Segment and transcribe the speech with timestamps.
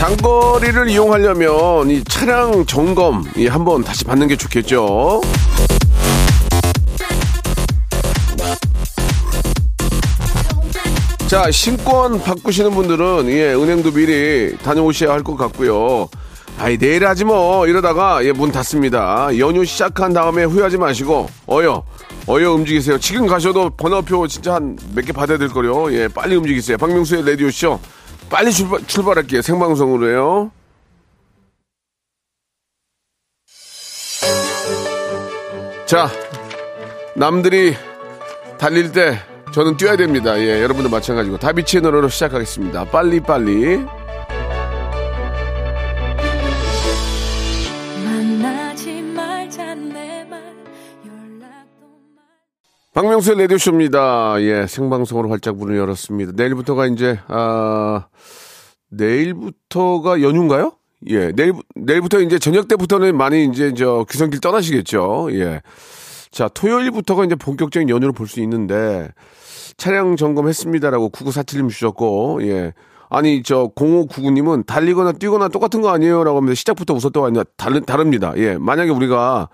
[0.00, 5.20] 장거리를 이용하려면 이 차량 점검 이 한번 다시 받는 게 좋겠죠.
[11.26, 16.08] 자, 신권 바꾸시는 분들은 예, 은행도 미리 다녀오셔야 할 것 같고요.
[16.58, 19.28] 아이 내일 하지 뭐 이러다가 예, 문 닫습니다.
[19.38, 21.82] 연휴 시작한 다음에 후회하지 마시고 어여
[22.28, 22.98] 어여 움직이세요.
[22.98, 25.92] 지금 가셔도 번호표 진짜 한 몇 개 받아야 될 거요.
[25.92, 26.76] 예, 빨리 움직이세요.
[26.78, 27.78] 박명수의 라디오 쇼
[28.30, 29.42] 빨리 출발, 출발할게요.
[29.42, 30.52] 생방송으로요.
[35.86, 36.08] 자,
[37.16, 37.74] 남들이
[38.58, 39.18] 달릴 때
[39.52, 40.38] 저는 뛰어야 됩니다.
[40.38, 42.84] 예, 여러분도 마찬가지고 다비치의 노래로 시작하겠습니다.
[42.84, 43.84] 빨리 빨리.
[52.92, 54.42] 박명수의 라디오쇼입니다.
[54.42, 56.32] 예, 생방송으로 활짝 문을 열었습니다.
[56.34, 58.06] 내일부터가 이제, 아,
[58.90, 60.72] 내일부터가 연휴인가요?
[61.06, 65.28] 예, 내일, 내일부터 이제 저녁 때부터는 많이 이제 저 귀성길 떠나시겠죠.
[65.32, 65.62] 예.
[66.32, 69.08] 자, 토요일부터가 이제 본격적인 연휴를 볼 수 있는데,
[69.76, 72.72] 차량 점검했습니다라고 9947님 주셨고, 예.
[73.08, 76.24] 아니, 저 0599님은 달리거나 뛰거나 똑같은 거 아니에요?
[76.24, 77.44] 라고 하면서 시작부터 웃었다고 하냐.
[77.56, 78.32] 다른, 다릅니다.
[78.36, 78.58] 예.
[78.58, 79.48] 만약에 우리가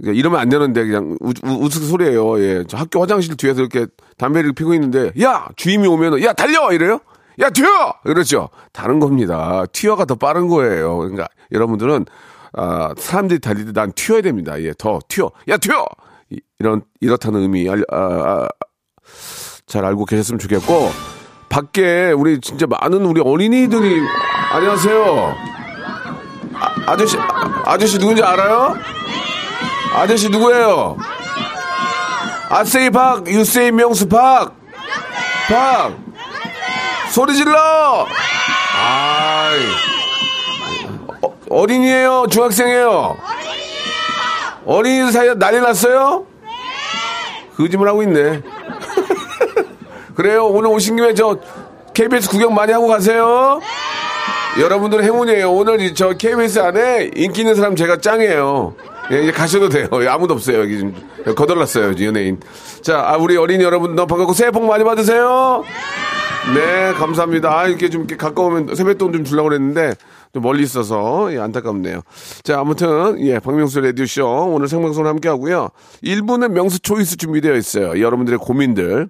[0.00, 2.40] 이러면 안 되는데 그냥 우, 우, 우스소리예요.
[2.40, 2.64] 예.
[2.68, 3.86] 저 학교 화장실 뒤에서 이렇게
[4.16, 7.00] 담배를 피고 있는데 야 주임이 오면은 야 달려 이래요.
[7.40, 8.48] 야 튀어 그렇죠.
[8.72, 9.64] 다른 겁니다.
[9.72, 10.98] 튀어가 더 빠른 거예요.
[10.98, 12.06] 그러니까 여러분들은
[12.54, 14.60] 아 사람들이 달릴 때 난 튀어야 됩니다.
[14.62, 15.30] 예, 더 튀어.
[15.48, 15.84] 야 튀어.
[16.30, 18.48] 이- 이런 이렇다는 의미 알, 아, 아,
[19.66, 20.90] 잘 알고 계셨으면 좋겠고
[21.48, 24.00] 밖에 우리 진짜 많은 우리 어린이들이
[24.52, 25.34] 안녕하세요.
[26.54, 28.74] 아, 아저씨 아, 아저씨 누군지 알아요?
[29.98, 30.96] 아저씨 누구예요?
[32.50, 34.54] 아세이 박, 유세이 명수 박,
[35.48, 35.92] 박,
[37.10, 38.06] 소리 질러.
[38.76, 39.58] 아이,
[41.22, 43.16] 어, 어린이에요, 중학생이에요.
[44.64, 46.24] 어린이들 사이에 난리 났어요?
[47.56, 48.40] 거짓말 하고 있네.
[50.14, 51.36] 그래요, 오늘 오신 김에 저
[51.92, 53.60] KBS 구경 많이 하고 가세요.
[54.60, 55.50] 여러분들 행운이에요.
[55.52, 58.74] 오늘 이- 저 KBS 안에 인기 있는 사람 제가 짱이에요.
[59.10, 59.88] 예, 이제 가셔도 돼요.
[60.02, 60.60] 예, 아무도 없어요.
[60.60, 60.94] 여기 지금
[61.34, 61.94] 거덜났어요.
[62.04, 62.38] 연예인.
[62.82, 65.64] 자, 아, 우리 어린이 여러분 너무 반갑고 새해 복 많이 받으세요.
[66.54, 67.58] 네, 감사합니다.
[67.58, 69.94] 아, 이렇게 좀 이렇게 가까우면 세뱃돈 좀 주려고 그랬는데
[70.34, 72.02] 좀 멀리 있어서 예, 안타깝네요.
[72.42, 75.70] 자, 아무튼 예, 박명수 라디오 쇼 오늘 생방송을 함께 하고요.
[76.04, 78.00] 1부는 명수 초이스 준비되어 있어요.
[78.00, 79.08] 여러분들의 고민들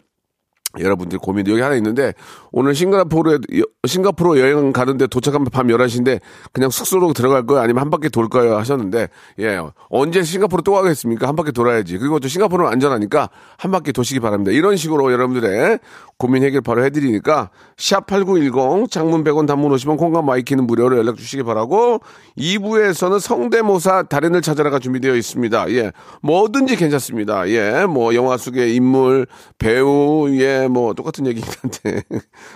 [0.79, 2.13] 여러분들 고민도 여기 하나 있는데
[2.51, 6.21] 오늘 싱가포르에 여- 싱가포르 여행 가는데 도착하면 밤 11시인데
[6.53, 7.63] 그냥 숙소로 들어갈 거예요?
[7.63, 8.57] 아니면 한 바퀴 돌 거예요?
[8.59, 9.09] 하셨는데
[9.41, 9.61] 예.
[9.91, 11.29] 언제 싱가포르 또 가겠습니까?
[11.29, 11.99] 한 바퀴 돌아야지.
[11.99, 14.51] 그리고 또 싱가포르는 안전하니까 한 바퀴 도시기 바랍니다.
[14.53, 15.79] 이런 식으로 여러분들의
[16.19, 21.43] 고민 해결 바로 해드리니까 샵 8910 장문 100원 단문 50원 콩과 마이케이는 무료로 연락 주시기
[21.45, 22.01] 바라고
[22.37, 25.71] 2부에서는 성대모사 달인을 찾아라가 준비되어 있습니다.
[25.75, 25.93] 예.
[26.23, 27.49] 뭐든지 괜찮습니다.
[27.49, 29.27] 예 뭐 영화 속의 인물
[29.59, 30.67] 배우 예.
[30.69, 32.03] 뭐 똑같은 얘기긴 한데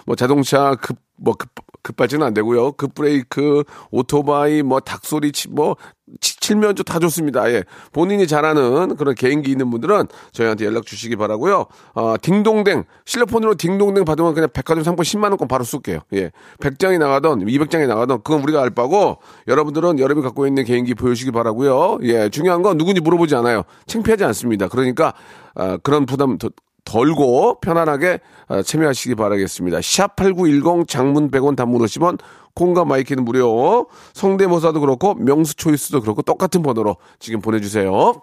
[0.07, 1.51] 뭐 자동차 급 뭐 급,
[1.83, 2.73] 급발진은 안 되고요.
[2.73, 3.63] 급브레이크,
[3.93, 5.77] 오토바이, 뭐 닭소리, 치, 뭐
[6.21, 7.49] 치- 칠면조 다 좋습니다.
[7.53, 7.63] 예.
[7.93, 11.67] 본인이 잘하는 그런 개인기 있는 분들은 저희한테 연락 주시기 바라고요.
[11.95, 16.01] 어, 딩동댕 실로폰으로 딩동댕 받으면 그냥 백화점 상품 10만 원권 바로 쏠게요.
[16.15, 16.33] 예.
[16.61, 21.99] 100장이 나가던 200장이 나가던 그건 우리가 알 바고 여러분들은 여러분이 갖고 있는 개인기 보여주시기 바라고요.
[22.03, 22.31] 예.
[22.31, 23.63] 중요한 건 누군지 물어보지 않아요.
[23.87, 24.67] 창피하지 않습니다.
[24.67, 25.15] 그러니까
[25.55, 26.49] 아, 그런 부담 더-
[26.85, 29.79] 덜고 편안하게 어, 참여하시기 바라겠습니다.
[29.79, 32.19] 샵8910 장문 100원 단문 50원
[32.55, 38.23] 콩과 마이키는 무료 성대모사도 그렇고 명수 초이스도 그렇고 똑같은 번호로 지금 보내주세요.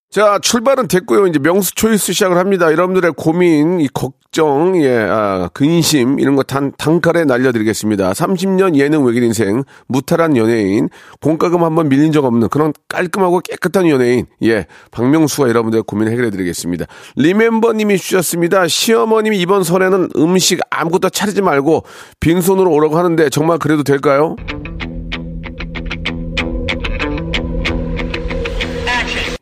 [0.11, 1.25] 자, 출발은 됐고요.
[1.27, 2.65] 이제 명수 초이스 시작을 합니다.
[2.69, 8.11] 여러분들의 고민, 이 걱정, 예, 아, 근심, 이런 거 단, 단칼에 날려드리겠습니다.
[8.11, 10.89] 30년 예능 외길 인생, 무탈한 연예인,
[11.21, 16.87] 공과금 한번 밀린 적 없는 그런 깔끔하고 깨끗한 연예인, 예, 박명수가 여러분들의 고민 해결해드리겠습니다.
[17.15, 18.67] 리멤버님이 주셨습니다.
[18.67, 21.85] 시어머님이 이번 설에는 음식 아무것도 차리지 말고
[22.19, 24.35] 빈손으로 오라고 하는데 정말 그래도 될까요?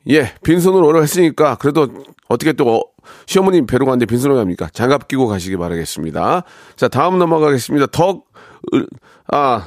[0.10, 1.88] 예, 빈손으로 오라고 했으니까 그래도
[2.28, 2.82] 어떻게 또 어,
[3.26, 4.70] 시어머님 뵈러 가는데 빈손으로 갑니까?
[4.74, 6.44] 장갑 끼고 가시기 바라겠습니다.
[6.76, 7.88] 자, 다음 넘어가겠습니다.
[7.88, 8.26] 덕,
[8.74, 8.88] 을,
[9.32, 9.66] 아,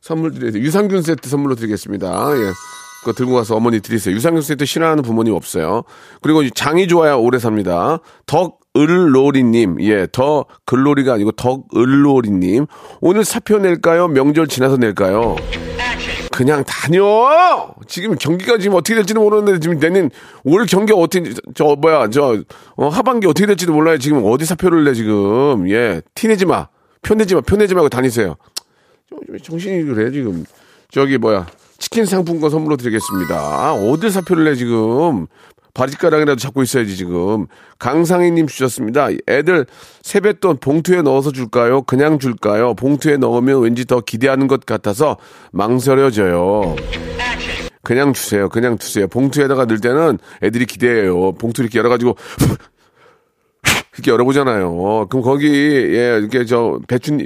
[0.00, 0.58] 선물, 드려야 돼.
[0.58, 2.36] 유산균 세트 선물로 드리겠습니다.
[2.36, 2.52] 예.
[3.00, 4.14] 그거 들고 가서 어머니 드리세요.
[4.14, 5.84] 유산균 세트 싫어하는 부모님 없어요.
[6.20, 8.00] 그리고 장이 좋아야 오래 삽니다.
[8.26, 12.66] 덕 을로리님, 예, 더 글로리가 아니고 덕을로리님.
[13.00, 14.06] 오늘 사표 낼까요?
[14.08, 15.36] 명절 지나서 낼까요?
[16.40, 17.04] 그냥 다녀!
[17.86, 20.08] 지금 경기가 지금 어떻게 될지는 모르는데 지금 내년
[20.42, 22.42] 올 경기 어떻게, 저, 뭐야, 저,
[22.76, 23.98] 어, 하반기 어떻게 될지도 몰라요.
[23.98, 25.68] 지금 어디 사표를 내, 지금.
[25.68, 26.68] 예, 티내지 마.
[27.02, 27.42] 표 내지 마.
[27.42, 28.36] 표 내지 말고 다니세요.
[29.42, 30.46] 정신이 그래, 지금.
[30.90, 31.46] 저기, 뭐야.
[31.76, 33.36] 치킨 상품권 선물로 드리겠습니다.
[33.36, 35.26] 아, 어딜 사표를 내, 지금.
[35.74, 37.46] 바짓가랑이라도 잡고 있어야지, 지금.
[37.78, 39.08] 강상희님 주셨습니다.
[39.28, 39.66] 애들
[40.02, 41.82] 세뱃돈 봉투에 넣어서 줄까요?
[41.82, 42.74] 그냥 줄까요?
[42.74, 45.16] 봉투에 넣으면 왠지 더 기대하는 것 같아서
[45.52, 46.76] 망설여져요.
[47.82, 48.48] 그냥 주세요.
[48.48, 49.08] 그냥 주세요.
[49.08, 51.32] 봉투에다가 넣을 때는 애들이 기대해요.
[51.32, 52.14] 봉투 이렇게 열어가지고
[53.94, 55.06] 이렇게 열어보잖아요.
[55.08, 57.18] 그럼 거기 예 이렇게 저 배추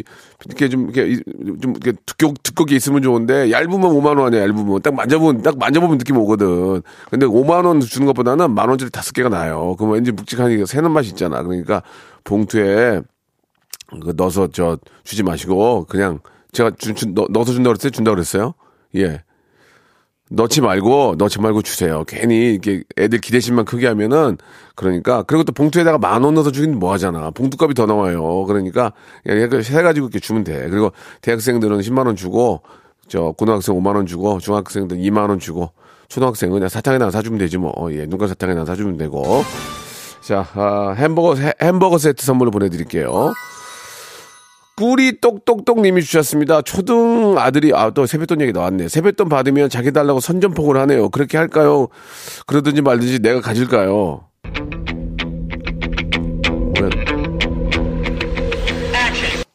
[0.46, 1.20] 이렇게 좀 이렇게
[1.60, 4.40] 좀 이렇게 두꺼 두껍게 있으면 좋은데 얇으면 5만 원이야.
[4.40, 6.82] 얇으면 딱 만져보면 딱 만져보면 느낌 오거든.
[7.10, 9.76] 근데 5만 원 주는 것보다는 만 원짜리 다섯 개가 나요.
[9.76, 11.42] 그럼 왠지 묵직하니까 새는 맛이 있잖아.
[11.42, 11.82] 그러니까
[12.24, 13.02] 봉투에
[14.02, 16.20] 그 넣어서 저 주지 마시고 그냥
[16.52, 17.90] 제가 주, 주, 넣, 넣어서 준다 그랬어요.
[17.90, 18.54] 준다 그랬어요.
[18.96, 19.22] 예.
[20.34, 22.04] 넣지 말고 넣지 말고 주세요.
[22.06, 24.36] 괜히 이렇게 애들 기대심만 크게 하면은
[24.74, 27.30] 그러니까 그리고 또 봉투에다가 만 원 넣어서 주긴 뭐 하잖아.
[27.30, 28.44] 봉투값이 더 나와요.
[28.44, 28.92] 그러니까
[29.24, 30.68] 그냥 해 가지고 이렇게 주면 돼.
[30.68, 30.92] 그리고
[31.22, 32.62] 대학생들은 10만 원 주고
[33.08, 35.70] 저 고등학생 5만 원 주고 중학생들 2만 원 주고
[36.08, 37.72] 초등학생은 그냥 사탕이나 사주면 되지 뭐.
[37.76, 39.42] 어, 예, 눈깔 사탕이나 사주면 되고.
[40.22, 43.32] 자, 아, 햄버거 해- 햄버거 세트 선물로 보내드릴게요.
[44.76, 46.62] 꿀이 똑똑똑 님이 주셨습니다.
[46.62, 48.88] 초등 아들이, 아, 또 세뱃돈 얘기 나왔네.
[48.88, 51.10] 세뱃돈 받으면 자기 달라고 선전포고를 하네요.
[51.10, 51.88] 그렇게 할까요?
[52.46, 54.24] 그러든지 말든지 내가 가질까요?
[56.80, 56.90] 왜?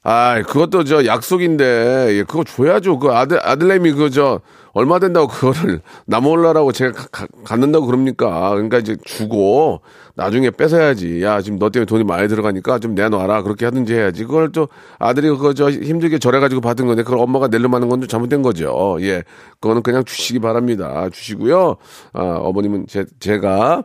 [0.03, 1.65] 아, 그것도 저 약속인데,
[2.11, 2.99] 예, 그거 줘야죠.
[2.99, 4.39] 그 아들, 아들내미 그 저,
[4.79, 8.49] 얼마 된다고 그거를 나 몰라라고 제가 가- 가- 갖는다고 그럽니까?
[8.51, 9.81] 그러니까 이제 주고,
[10.15, 11.21] 나중에 뺏어야지.
[11.23, 13.43] 야, 지금 너 때문에 돈이 많이 들어가니까 좀 내놔라.
[13.43, 14.23] 그렇게 하든지 해야지.
[14.25, 14.67] 그걸 또
[14.97, 18.97] 아들이 그거 저 힘들게 절해가지고 받은 건데, 그걸 엄마가 내려면 하는 건 좀 잘못된 거죠.
[19.01, 19.23] 예.
[19.59, 21.09] 그거는 그냥 주시기 바랍니다.
[21.11, 21.75] 주시고요.
[22.13, 23.83] 아, 어머님은 제, 제가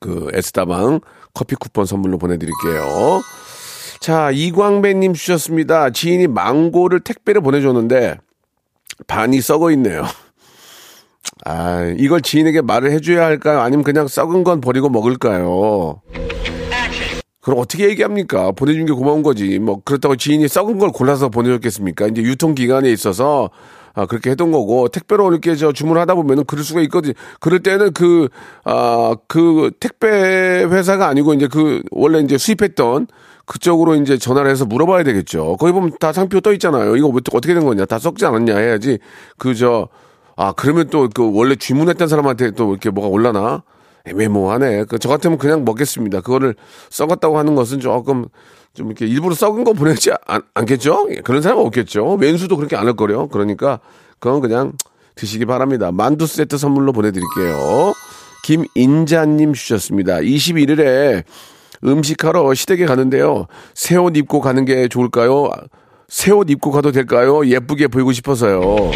[0.00, 1.00] 그 에스다방
[1.34, 3.20] 커피 쿠폰 선물로 보내드릴게요.
[4.00, 5.90] 자, 이광배님 주셨습니다.
[5.90, 8.16] 지인이 망고를 택배로 보내줬는데
[9.06, 10.04] 반이 썩어 있네요.
[11.44, 13.60] 아, 이걸 지인에게 말을 해줘야 할까요?
[13.60, 16.00] 아니면 그냥 썩은 건 버리고 먹을까요?
[17.40, 18.52] 그럼 어떻게 얘기합니까?
[18.52, 19.58] 보내준 게 고마운 거지.
[19.58, 22.08] 뭐, 그렇다고 지인이 썩은 걸 골라서 보내줬겠습니까?
[22.08, 23.50] 이제 유통기간에 있어서,
[23.94, 27.14] 아, 그렇게 했던 거고, 택배로 이렇게 저 주문하다 보면은 그럴 수가 있거든.
[27.40, 28.28] 그럴 때는 그,
[28.64, 30.06] 아, 그 택배
[30.64, 33.06] 회사가 아니고 이제 그, 원래 이제 수입했던
[33.48, 35.56] 그쪽으로 이제 전화를 해서 물어봐야 되겠죠.
[35.58, 36.96] 거기 보면 다 상표 떠 있잖아요.
[36.96, 37.86] 이거 뭐 어떻게 된 거냐?
[37.86, 38.98] 다 썩지 않았냐 해야지.
[39.38, 39.88] 그, 저,
[40.36, 43.62] 아, 그러면 또 그 원래 주문했던 사람한테 또 이렇게 뭐가 올라나?
[44.06, 44.84] 애매모호하네.
[44.84, 46.20] 그, 저 같으면 그냥 먹겠습니다.
[46.20, 46.54] 그거를
[46.90, 48.26] 썩었다고 하는 것은 조금
[48.74, 51.08] 좀 이렇게 일부러 썩은 거 보내지 않, 않겠죠?
[51.10, 52.14] 예, 그런 사람 없겠죠.
[52.20, 53.26] 왼수도 그렇게 안 할 거려.
[53.28, 53.80] 그러니까
[54.20, 54.72] 그건 그냥
[55.14, 55.90] 드시기 바랍니다.
[55.90, 57.92] 만두 세트 선물로 보내드릴게요.
[58.44, 60.18] 김인자님 주셨습니다.
[60.18, 61.24] 21일에
[61.84, 63.46] 음식하러 시댁에 가는데요.
[63.74, 65.50] 새 옷 입고 가는 게 좋을까요?
[66.08, 67.46] 새 옷 입고 가도 될까요?
[67.46, 68.90] 예쁘게 보이고 싶어서요.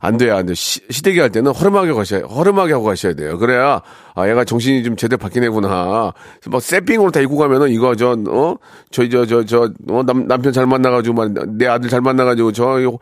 [0.00, 0.54] 안 돼요, 안 돼.
[0.54, 3.38] 시, 시댁에 갈 때는 허름하게 가셔야, 허름하게 하고 가셔야 돼요.
[3.38, 3.80] 그래야,
[4.16, 6.12] 아, 얘가 정신이 좀 제대로 바뀌네구나
[6.46, 8.56] 막, 세핑으로 다 입고 가면은, 이거, 저, 어?
[8.92, 12.78] 저희, 저, 저, 저, 어, 남, 남편 잘 만나가지고, 막, 내 아들 잘 만나가지고, 저,
[12.78, 12.98] 호,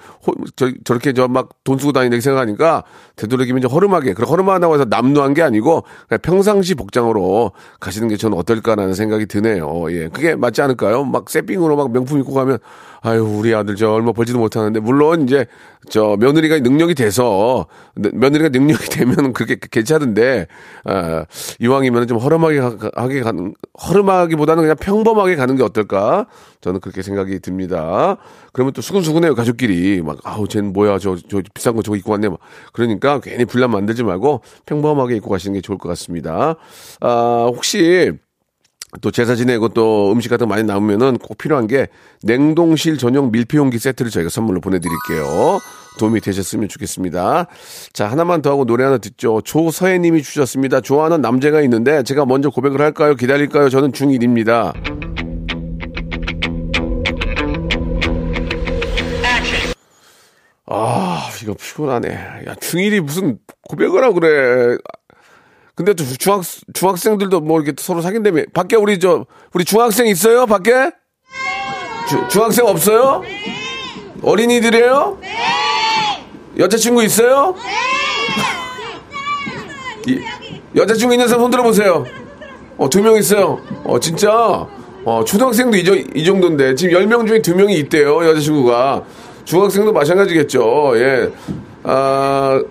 [0.56, 2.84] 저, 저렇게 저 막 돈 쓰고 다니는 생각하니까,
[3.16, 8.38] 되도록이면 좀 허름하게, 그래, 허름하다고 해서 남루한 게 아니고, 그냥 평상시 복장으로 가시는 게 저는
[8.38, 9.92] 어떨까라는 생각이 드네요.
[9.92, 10.08] 예.
[10.08, 11.04] 그게 맞지 않을까요?
[11.04, 12.58] 막, 세핑으로 막 명품 입고 가면,
[13.02, 15.44] 아유, 우리 아들 저 얼마 벌지도 못하는데, 물론, 이제,
[15.90, 17.66] 저, 며느리가 능력이 돼서
[17.96, 20.46] 느- 며느리가 능력이 되면 그게 괜찮은데
[20.84, 21.01] 아,
[21.60, 23.54] 이왕이면 좀 허름하게 가- 하게 가는
[23.86, 26.26] 허름하기보다는 그냥 평범하게 가는 게 어떨까?
[26.60, 28.16] 저는 그렇게 생각이 듭니다.
[28.52, 32.28] 그러면 또 수근수근해요 가족끼리 막 아우 쟤는 뭐야 저 저 비싼 거 저거 입고 왔네
[32.28, 32.38] 막
[32.72, 36.56] 그러니까 괜히 분란 만들지 말고 평범하게 입고 가시는 게 좋을 것 같습니다.
[37.00, 38.12] 아 혹시
[39.00, 41.86] 또 제사 지내고 또 음식 같은 거 많이 남으면은 꼭 필요한 게
[42.24, 45.58] 냉동실 전용 밀폐용기 세트를 저희가 선물로 보내드릴게요.
[45.98, 47.46] 도움이 되셨으면 좋겠습니다.
[47.92, 49.40] 자, 하나만 더 하고 노래 하나 듣죠.
[49.42, 50.80] 조서혜 님이 주셨습니다.
[50.80, 53.14] 좋아하는 남자가 있는데 제가 먼저 고백을 할까요?
[53.14, 53.68] 기다릴까요?
[53.68, 54.72] 저는 중1입니다.
[60.66, 62.08] 아, 이거 피곤하네.
[62.08, 64.78] 야, 중1이 무슨 고백을 하고 그래.
[65.74, 66.42] 근데 또 중학
[66.74, 70.90] 중학생들도 뭐 이렇게 서로 사귄다며 밖에 우리 저 우리 중학생 있어요 밖에
[72.08, 73.22] 주, 중학생 없어요
[74.22, 75.18] 어린이들이에요
[76.58, 77.54] 여자친구 있어요?
[80.06, 80.18] 이,
[80.76, 82.04] 여자친구 있는 사람 손 들어 보세요.
[82.78, 83.60] 어 두 명 있어요.
[83.84, 84.66] 어 진짜?
[85.04, 86.74] 어 초등학생도 이, 정- 이 정도인데.
[86.74, 89.02] 지금 10명 중에 두 명이 있대요 여자친구가.
[89.44, 90.92] 중학생도 마찬가지겠죠.
[90.96, 91.30] 예
[91.84, 92.62] 아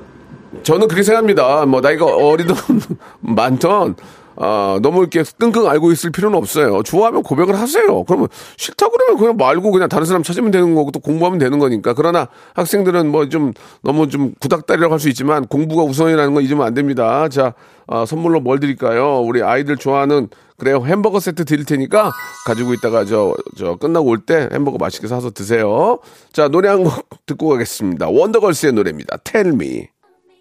[0.64, 1.66] 저는 그렇게 생각합니다.
[1.66, 2.56] 뭐 나이가 어리든
[3.22, 3.96] 많던
[4.36, 6.84] 아, 너무 이렇게 끙끙 앓고 있을 필요는 없어요.
[6.84, 8.04] 좋아하면 고백을 하세요.
[8.06, 11.94] 그러면 싫다 그러면 그냥 말고 그냥 다른 사람 찾으면 되는 거고 또 공부하면 되는 거니까.
[11.94, 16.74] 그러나 학생들은 뭐 좀 너무 좀 구닥다리라고 할 수 있지만 공부가 우선이라는 거 잊으면 안
[16.74, 17.28] 됩니다.
[17.30, 17.54] 자,
[17.88, 19.20] 아, 선물로 뭘 드릴까요?
[19.22, 20.84] 우리 아이들 좋아하는 그래요.
[20.86, 22.12] 햄버거 세트 드릴 테니까
[22.46, 25.98] 가지고 있다가 저, 저 끝나고 올 때 햄버거 맛있게 사서 드세요.
[26.34, 28.10] 자, 노래 한 곡 듣고 가겠습니다.
[28.10, 29.18] 원더걸스의 노래입니다.
[29.34, 29.88] Me.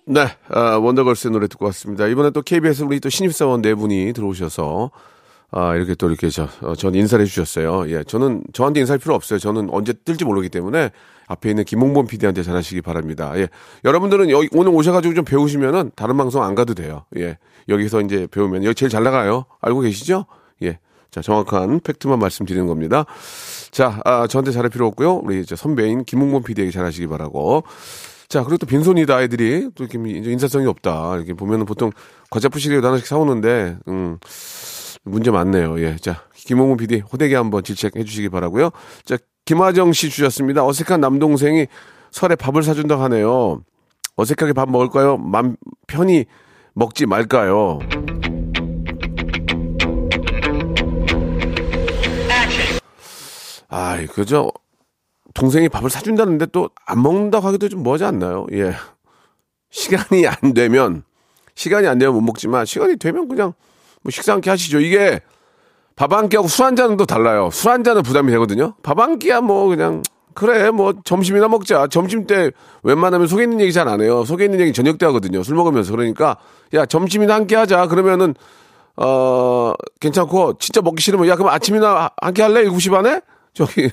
[0.07, 2.07] 네, 아, 원더걸스의 노래 듣고 왔습니다.
[2.07, 4.91] 이번에 또 KBS 우리 또 신입사원 네 분이 들어오셔서
[5.53, 7.91] 아, 이렇게 또 이렇게 저, 어, 전 인사를 해주셨어요.
[7.91, 9.39] 예, 저는 저한테 인사할 필요 없어요.
[9.39, 10.91] 저는 언제 뜰지 모르기 때문에
[11.27, 13.33] 앞에 있는 김홍범 PD한테 잘하시기 바랍니다.
[13.37, 13.49] 예,
[13.85, 17.05] 여러분들은 여기 오늘 오셔가지고 좀 배우시면은 다른 방송 안 가도 돼요.
[17.17, 17.39] 예,
[17.69, 19.45] 여기서 이제 배우면 여기 제일 잘 나가요.
[19.61, 20.27] 알고 계시죠?
[20.63, 20.79] 예.
[21.11, 23.05] 자, 정확한 팩트만 말씀드리는 겁니다.
[23.73, 25.17] 자, 아, 저한테 잘할 필요 없고요.
[25.17, 27.65] 우리 이제 선배인 김홍범 PD에게 잘하시기 바라고.
[28.31, 31.17] 자, 그리고 또 빈손이다 아이들이 또 이렇게 인사성이 없다.
[31.17, 31.91] 이렇게 보면은 보통
[32.31, 34.19] 과자 푸시기도 하나씩 사오는데, 음,
[35.03, 35.81] 문제 많네요.
[35.81, 35.97] 예.
[35.97, 38.71] 자, 김홍문 PD 호되게 한번 질책해 주시기 바라고요.
[39.05, 40.65] 자, 김하정 씨 주셨습니다.
[40.65, 41.67] 어색한 남동생이
[42.13, 43.63] 설에 밥을 사준다고 하네요.
[44.15, 45.17] 어색하게 밥 먹을까요?
[45.17, 45.57] 맘
[45.89, 46.27] 편히
[46.75, 47.81] 먹지 말까요?
[53.69, 54.53] 아이, 그죠?
[55.35, 58.47] 동생이 밥을 사준다는데 또 안 먹는다고 하기도 좀 뭐하지 않나요?
[58.53, 58.75] 예.
[59.71, 61.05] 시간이 안 되면,
[61.55, 63.53] 시간이 안 되면 못 먹지만, 시간이 되면 그냥
[64.03, 64.81] 뭐 식사 함께 하시죠.
[64.81, 65.21] 이게
[65.97, 67.51] 밥 한 끼하고 술 한 잔은 또 달라요.
[67.53, 68.75] 술 한 잔은 부담이 되거든요.
[68.83, 70.03] 밥 한 끼야 뭐 그냥,
[70.35, 71.87] 그래, 뭐 점심이나 먹자.
[71.89, 72.51] 점심 때
[72.83, 74.25] 웬만하면 속에 있는 얘기 잘 안 해요.
[74.25, 75.43] 속에 있는 얘기 저녁 때 하거든요.
[75.43, 75.93] 술 먹으면서.
[75.93, 76.37] 그러니까,
[76.75, 77.87] 야, 점심이나 함께 하자.
[77.89, 78.35] 그러면은,
[78.97, 82.65] 어, 괜찮고, 진짜 먹기 싫으면, 야, 그럼 아침이나 함께 할래?
[82.65, 83.21] 7시 반에?
[83.53, 83.91] 저기,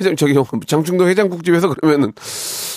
[0.00, 0.34] 해장, 저기,
[0.66, 2.12] 장충동 해장국집에서 그러면은,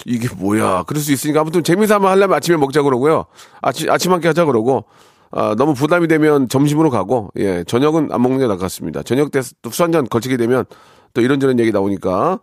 [0.05, 0.83] 이게 뭐야.
[0.87, 3.25] 그럴 수 있으니까 아무튼 재미삼아 하려면 아침에 먹자 그러고요.
[3.61, 4.85] 아침, 아침 함께 하자 그러고,
[5.31, 9.03] 아, 너무 부담이 되면 점심으로 가고, 예, 저녁은 안 먹는 게 같습니다.
[9.03, 10.65] 저녁 때 또 술 한 잔 걸치게 되면
[11.13, 12.39] 또 이런저런 얘기 나오니까.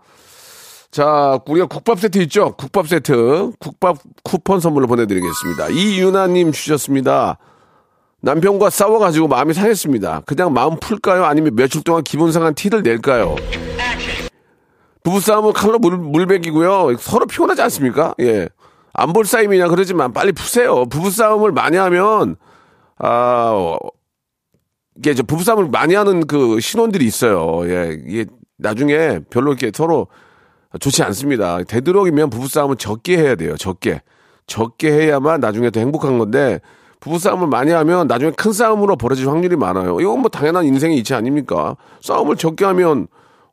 [0.93, 2.55] 자, 우리가 국밥 세트 있죠?
[2.57, 3.53] 국밥 세트.
[3.59, 5.69] 국밥 쿠폰 선물로 보내드리겠습니다.
[5.71, 7.39] 이유나님 주셨습니다.
[8.23, 10.23] 남편과 싸워가지고 마음이 상했습니다.
[10.27, 11.25] 그냥 마음 풀까요?
[11.25, 13.37] 아니면 며칠 동안 기분 상한 티를 낼까요?
[15.11, 16.97] 부부싸움은 칼로 물, 물백이고요.
[16.99, 18.13] 서로 피곤하지 않습니까?
[18.21, 18.49] 예.
[18.93, 20.85] 안 볼 싸움이냐 그러지만 빨리 푸세요.
[20.87, 22.35] 부부싸움을 많이 하면,
[22.99, 23.79] 아, 어,
[24.97, 27.61] 이게 저 부부싸움을 많이 하는 그 신혼들이 있어요.
[27.71, 27.97] 예.
[28.05, 28.27] 이게
[28.59, 30.09] 나중에 별로 이렇게 서로
[30.81, 31.63] 좋지 않습니다.
[31.63, 33.57] 되도록이면 부부싸움은 적게 해야 돼요.
[33.57, 34.03] 적게.
[34.49, 36.61] 적게 해야만 나중에 더 행복한 건데,
[36.99, 40.01] 부부싸움을 많이 하면 나중에 큰 싸움으로 벌어질 확률이 많아요.
[40.01, 41.77] 이건 뭐 당연한 인생의 이치 아닙니까?
[42.01, 43.07] 싸움을 적게 하면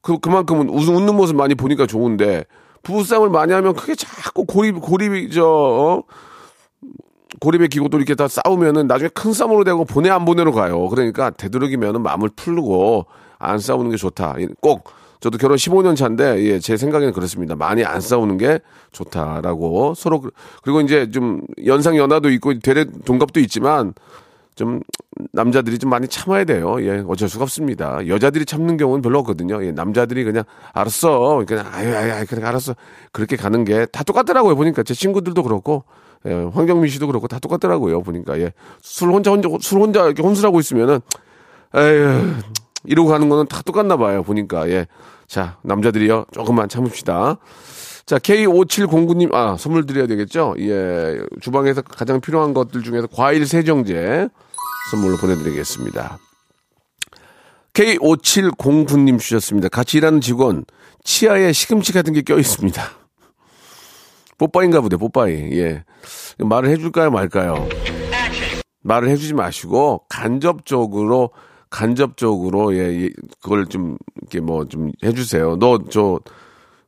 [0.04, 2.44] 그, 그만큼은 웃, 웃는 모습 많이 보니까 좋은데,
[2.84, 6.04] 부부싸움을 많이 하면 크게 자꾸 고립, 고립이, 저, 어?
[7.40, 10.88] 고립에 기고 또 이렇게 다 싸우면은 나중에 큰 싸움으로 되고 보내 안 보내로 가요.
[10.90, 13.06] 그러니까 되도록이면은 마음을 풀고
[13.40, 14.36] 안 싸우는 게 좋다.
[14.62, 14.84] 꼭
[15.20, 17.56] 저도 결혼 15년 차인데 예, 제 생각에는 그렇습니다.
[17.56, 18.60] 많이 안 싸우는 게
[18.92, 20.32] 좋다라고 서로 그-
[20.62, 23.94] 그리고 이제 좀 연상 연하도 있고 대례 동갑도 있지만
[24.56, 24.82] 좀
[25.32, 26.76] 남자들이 좀 많이 참아야 돼요.
[26.86, 28.08] 예, 어쩔 수가 없습니다.
[28.08, 29.64] 여자들이 참는 경우는 별로 없거든요.
[29.66, 30.44] 예, 남자들이 그냥
[30.74, 32.76] 알았어, 그냥 아유, 아유, 아유, 그래 알았어
[33.12, 34.56] 그렇게 가는 게 다 똑같더라고요.
[34.56, 35.84] 보니까 제 친구들도 그렇고
[36.26, 38.02] 예, 황경민 씨도 그렇고 다 똑같더라고요.
[38.02, 41.00] 보니까 예, 술 혼자 혼자 술 혼자 이렇게 혼술하고 있으면은
[41.76, 42.34] 에휴
[42.86, 44.24] 이러고 가는 거는 다 똑같나 봐요.
[44.24, 44.88] 보니까 예,
[45.28, 47.38] 자 남자들이요 조금만 참읍시다.
[48.06, 50.56] 자, K5709님, 아, 선물 드려야 되겠죠?
[50.60, 54.28] 예, 주방에서 가장 필요한 것들 중에서 과일 세정제
[54.92, 56.18] 선물로 보내드리겠습니다.
[57.74, 59.70] K5709님 주셨습니다.
[59.70, 60.66] 같이 일하는 직원,
[61.04, 62.82] 치아에 시금치 같은 게 껴 있습니다.
[64.38, 65.34] 뽀빠인가 보네, 뽀빠이.
[65.54, 65.84] 예.
[66.40, 67.68] 말을 해줄까요, 말까요?
[68.82, 71.30] 말을 해주지 마시고, 간접적으로,
[71.70, 73.10] 간접적으로, 예, 예,
[73.42, 75.56] 그걸 좀, 이렇게 뭐, 좀 해주세요.
[75.58, 76.20] 너, 저,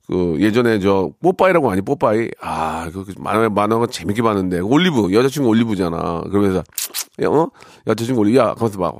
[0.07, 2.29] 그, 예전에 저, 뽀빠이라고 아니, 뽀빠이?
[2.39, 6.21] 아, 그, 만화, 만화가 재밌게 봤는데, 올리브, 여자친구 올리브잖아.
[6.29, 6.63] 그러면서,
[7.21, 7.49] 야, 어?
[7.87, 8.91] 여자친구 올리브, 야, 가만있어 봐.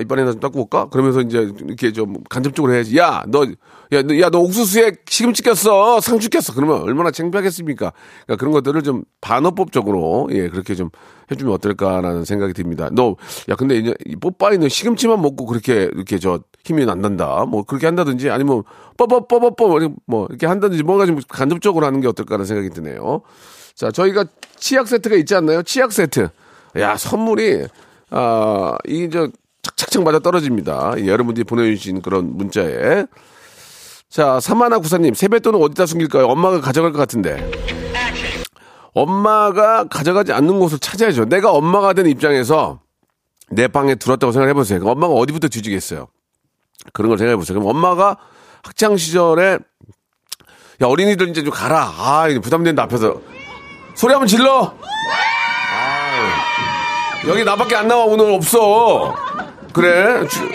[0.00, 0.88] 이빨에나 좀 닦고 올까?
[0.88, 2.96] 그러면서 이제 이렇게 좀 간접적으로 해야지.
[2.98, 3.44] 야, 너,
[3.92, 6.00] 야, 너, 야, 너 옥수수에 시금치 꼈어.
[6.00, 6.52] 상추 꼈어.
[6.54, 7.92] 그러면 얼마나 창피하겠습니까?
[8.26, 10.90] 그러니까 그런 것들을 좀 반어법적으로, 예, 그렇게 좀
[11.30, 12.88] 해주면 어떨까라는 생각이 듭니다.
[12.92, 13.16] 너,
[13.48, 17.44] 야, 근데 이제 이 뽀빠이는 시금치만 먹고 그렇게, 이렇게 저 힘이 안 난다.
[17.46, 18.62] 뭐 그렇게 한다든지 아니면
[18.96, 23.22] 뻐뻐뻐뻐뻐 뭐 이렇게 한다든지 뭔가 좀 간접적으로 하는 게 어떨까라는 생각이 드네요.
[23.74, 24.24] 자, 저희가
[24.56, 25.62] 치약 세트가 있지 않나요?
[25.62, 26.28] 치약 세트.
[26.76, 27.66] 야, 선물이,
[28.10, 29.28] 아, 이, 저,
[29.64, 30.94] 착착착 맞아 떨어집니다.
[30.98, 33.06] 예, 여러분들이 보내주신 그런 문자에.
[34.08, 36.26] 자, 사마나 구사님, 세뱃돈은 어디다 숨길까요?
[36.26, 37.50] 엄마가 가져갈 것 같은데.
[38.94, 41.24] 엄마가 가져가지 않는 곳을 찾아야죠.
[41.24, 42.80] 내가 엄마가 된 입장에서
[43.50, 44.78] 내 방에 들었다고 생각해 보세요.
[44.78, 46.06] 그럼 엄마가 어디부터 뒤지겠어요?
[46.92, 47.58] 그런 걸 생각해 보세요.
[47.58, 48.18] 그럼 엄마가
[48.62, 49.58] 학창 시절에
[50.82, 51.82] 야, 어린이들 이제 좀 가라.
[51.84, 53.20] 아, 부담된다, 앞에서.
[53.94, 54.74] 소리 한번 질러!
[55.72, 59.14] 아, 여기 나밖에 안 나와, 오늘 없어.
[59.74, 60.26] 그래.
[60.28, 60.48] 주-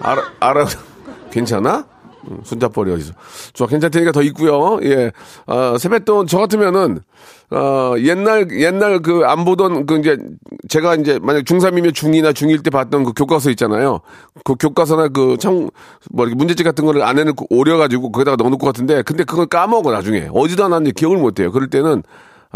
[0.00, 0.66] 알아, 알아.
[1.30, 1.84] 괜찮아?
[2.30, 3.12] 응, 손잡벌이 어디서.
[3.52, 4.78] 좋아, 괜찮다니까 더 있고요.
[4.82, 5.12] 예.
[5.46, 7.00] 어, 세뱃돈, 저 같으면은,
[7.50, 10.16] 어, 옛날, 옛날 그 안 보던 그 이제
[10.68, 14.00] 제가 이제 만약 중3이면 중2나 중1 때 봤던 그 교과서 있잖아요.
[14.44, 15.70] 그 교과서나 그 청,
[16.10, 20.28] 뭐 이렇게 문제집 같은 거를 안에는 오려가지고 거기다가 넣어놓을 것 같은데 근데 그걸 까먹어 나중에.
[20.32, 21.52] 어디다 놨는지 기억을 못 해요.
[21.52, 22.02] 그럴 때는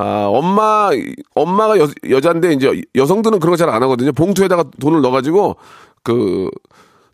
[0.03, 0.89] 아, 엄마,
[1.35, 4.13] 엄마가 여, 여잔데 이제 여성들은 그런 거 잘 안 하거든요.
[4.13, 5.57] 봉투에다가 돈을 넣어가지고
[6.03, 6.49] 그,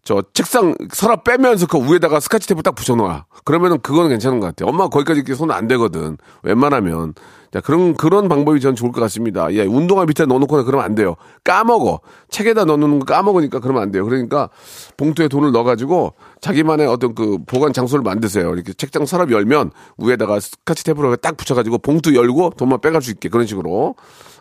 [0.05, 3.25] 저 책상 서랍 빼면서 그 위에다가 스카치 테이프 딱 붙여놔.
[3.45, 4.69] 그러면은 그거는 괜찮은 것 같아요.
[4.69, 6.17] 엄마 거기까지 이렇게 손안 대거든.
[6.45, 7.15] 웬만하면.
[7.53, 9.53] 자, 그런, 그런 방법이 전 좋을 것 같습니다.
[9.53, 11.17] 예, 운동화 밑에 넣어놓거나 그러면 안 돼요.
[11.45, 12.01] 까먹어.
[12.29, 14.05] 책에다 넣어놓는 거 까먹으니까 그러면 안 돼요.
[14.05, 14.51] 그러니까
[14.97, 18.53] 봉투에 돈을 넣어가지고 자기만의 어떤 그 보관 장소를 만드세요.
[18.55, 23.29] 이렇게 책장 서랍 열면 위에다가 스카치 테이프로 딱 붙여가지고 봉투 열고 돈만 빼갈 수 있게
[23.29, 23.95] 그런 식으로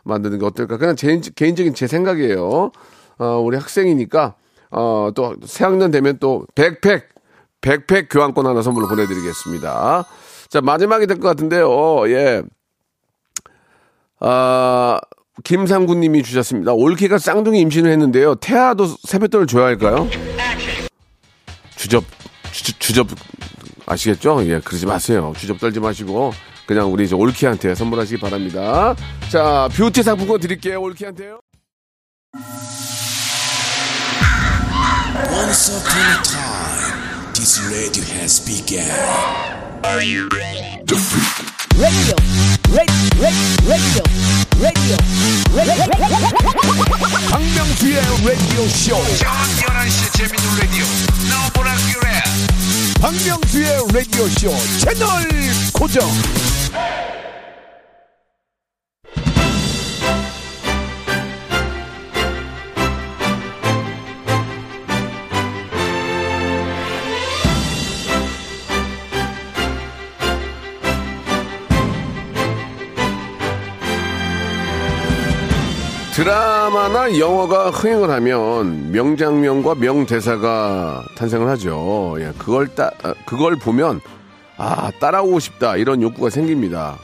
[0.03, 0.77] 만드는 게 어떨까.
[0.77, 2.71] 그냥 제, 개인적인 제 생각이에요.
[3.17, 4.35] 어, 우리 학생이니까
[4.71, 7.07] 어, 또 새학년 되면 또 백팩,
[7.61, 10.05] 백팩 교환권 하나 선물로 보내드리겠습니다.
[10.49, 12.09] 자, 마지막이 될 것 같은데요.
[12.09, 12.43] 예.
[14.27, 14.99] 아,
[15.43, 16.73] 김상구 님이 주셨습니다.
[16.73, 18.35] 올케가 쌍둥이 임신을 했는데요.
[18.35, 20.09] 태아도 세뱃돈을 줘야 할까요?
[21.75, 22.03] 주접,
[22.51, 23.07] 주, 주접,
[23.85, 24.43] 아시겠죠?
[24.47, 25.31] 예, 그러지 마세요.
[25.37, 26.33] 주접 떨지 마시고,
[26.65, 28.95] 그냥 우리 저 올키한테 선물하시기 바랍니다.
[29.29, 30.81] 자, 뷰티 상품권 드릴게요.
[30.81, 31.39] 올키한테요.
[42.65, 42.87] Time,
[43.19, 44.01] this radio
[44.57, 45.15] has begun.
[47.29, 48.95] 박명수의 라디오 쇼.
[53.01, 54.49] 박명수의 라디오 쇼
[54.79, 55.29] 채널
[55.73, 56.09] 고정.
[76.15, 82.15] 드라마나 영화가 흥행을 하면 명장면과 명대사가 탄생을 하죠.
[82.19, 83.99] 예, 그걸 따, 아, 그걸 보면
[84.55, 86.97] 아 따라오고 싶다 이런 욕구가 생깁니다.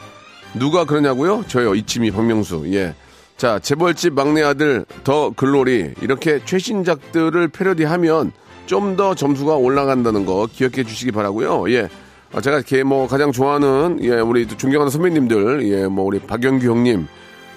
[0.53, 1.43] 누가 그러냐고요?
[1.49, 2.63] 저요 이치미 박명수.
[2.73, 2.95] 예.
[3.35, 8.31] 자 재벌집 막내 아들 더 글로리 이렇게 최신작들을 패러디하면
[8.65, 11.69] 좀 더 점수가 올라간다는 거 기억해 주시기 바라고요.
[11.73, 11.89] 예.
[12.33, 17.07] 아, 제가 개뭐 가장 좋아하는 예 우리 또 존경하는 선배님들 예 뭐 우리 박영규 형님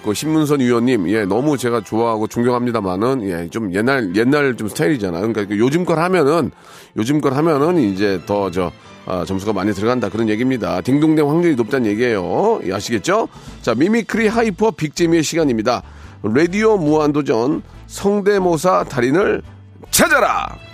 [0.05, 5.21] 그 신문선 위원님, 예, 너무 제가 좋아하고 존경합니다만은, 예, 좀 옛날, 옛날 좀 스타일이잖아요.
[5.21, 6.51] 그러니까 그 요즘 걸 하면은,
[6.95, 8.71] 요즘 걸 하면은 이제 더 저,
[9.07, 10.09] 아, 점수가 많이 들어간다.
[10.09, 10.81] 그런 얘기입니다.
[10.81, 12.59] 딩동댕 확률이 높다는 얘기예요.
[12.65, 13.27] 예, 아시겠죠?
[13.63, 15.81] 자, mimicry hyper big재미의 시간입니다.
[16.21, 19.41] 라디오 무한도전 성대모사 달인을
[19.89, 20.64] 찾아라!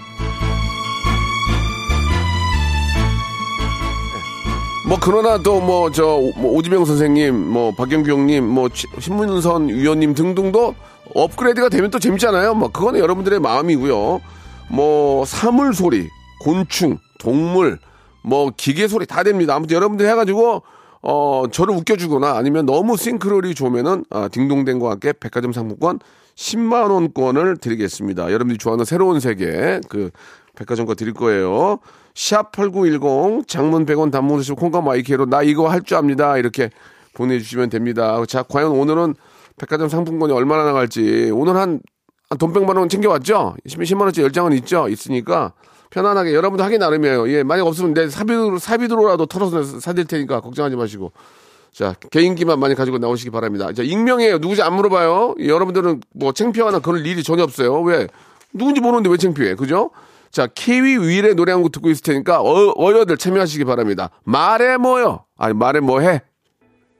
[4.91, 10.75] 뭐 그러나 또 뭐 저 오지명 선생님, 뭐 박경규 형님, 뭐 치- 신문선 위원님 등등도
[11.15, 12.55] 업그레이드가 되면 또 재밌잖아요.
[12.55, 14.19] 뭐 그거는 여러분들의 마음이고요.
[14.69, 16.09] 뭐 사물 소리,
[16.43, 17.79] 곤충, 동물,
[18.21, 19.55] 뭐 기계 소리 다 됩니다.
[19.55, 20.61] 아무튼 여러분들 해가지고
[21.03, 25.99] 어 저를 웃겨주거나 아니면 너무 싱크로율이 좋으면은 아, 딩동댕과 함께 백화점 상품권
[26.35, 28.25] 10만 원권을 드리겠습니다.
[28.25, 30.11] 여러분들이 좋아하는 새로운 세계 그
[30.55, 31.79] 백화점 거 드릴 거예요.
[32.21, 36.37] 샵8910 장문 100원 단문 50 콩과 마이케이로 나 이거 할 줄 압니다.
[36.37, 36.69] 이렇게
[37.15, 38.23] 보내주시면 됩니다.
[38.27, 39.15] 자 과연 오늘은
[39.57, 41.81] 백화점 상품권이 얼마나 나갈지 오늘 한돈
[42.53, 43.55] 100만 원 챙겨왔죠?
[43.67, 44.87] 10만 원짜리 10장은 있죠?
[44.87, 45.53] 있으니까
[45.89, 47.29] 편안하게 여러분도 하기 나름이에요.
[47.31, 51.11] 예, 만약 없으면 내 사비로, 사비로라도 털어서 사드릴 테니까 걱정하지 마시고.
[51.73, 53.73] 자, 개인기만 많이 가지고 나오시기 바랍니다.
[53.73, 54.37] 자, 익명이에요.
[54.37, 55.35] 누구지 안 물어봐요.
[55.39, 57.81] 여러분들은 뭐 창피하거나 그럴 일이 전혀 없어요.
[57.81, 58.07] 왜?
[58.53, 59.55] 누군지 모르는데 왜 창피해?
[59.55, 59.91] 그죠?
[60.31, 64.09] 자, 키위 윌의 노래 한 곡 듣고 있을 테니까 어, 어여들 참여하시기 바랍니다.
[64.23, 65.25] 말해 뭐요?
[65.37, 66.21] 아니, 말해 뭐 해?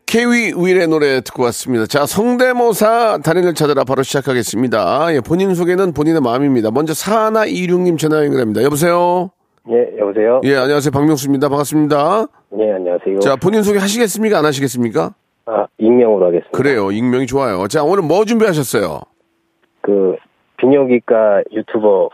[0.06, 1.86] 케위 윌의 노래 듣고 왔습니다.
[1.86, 5.16] 자, 성대모사 달인을 찾아라 바로 시작하겠습니다.
[5.16, 6.70] 예, 본인 소개는 본인의 마음입니다.
[6.72, 8.62] 먼저 사나 이륙님 전화 연결합니다.
[8.64, 9.32] 여보세요?
[9.70, 10.42] 예, 여보세요?
[10.44, 10.92] 예, 안녕하세요.
[10.92, 11.48] 박명수입니다.
[11.48, 12.28] 반갑습니다.
[12.60, 13.20] 예, 안녕하세요.
[13.20, 14.40] 자, 본인 소개 하시겠습니까?
[14.40, 15.14] 안 하시겠습니까?
[15.46, 16.52] 아, 익명으로 하겠습니다.
[16.58, 16.92] 그래요.
[16.92, 17.68] 익명이 좋아요.
[17.70, 19.00] 자, 오늘 뭐 준비하셨어요?
[19.82, 20.16] 그,
[20.58, 22.10] 비뇨기과 유튜버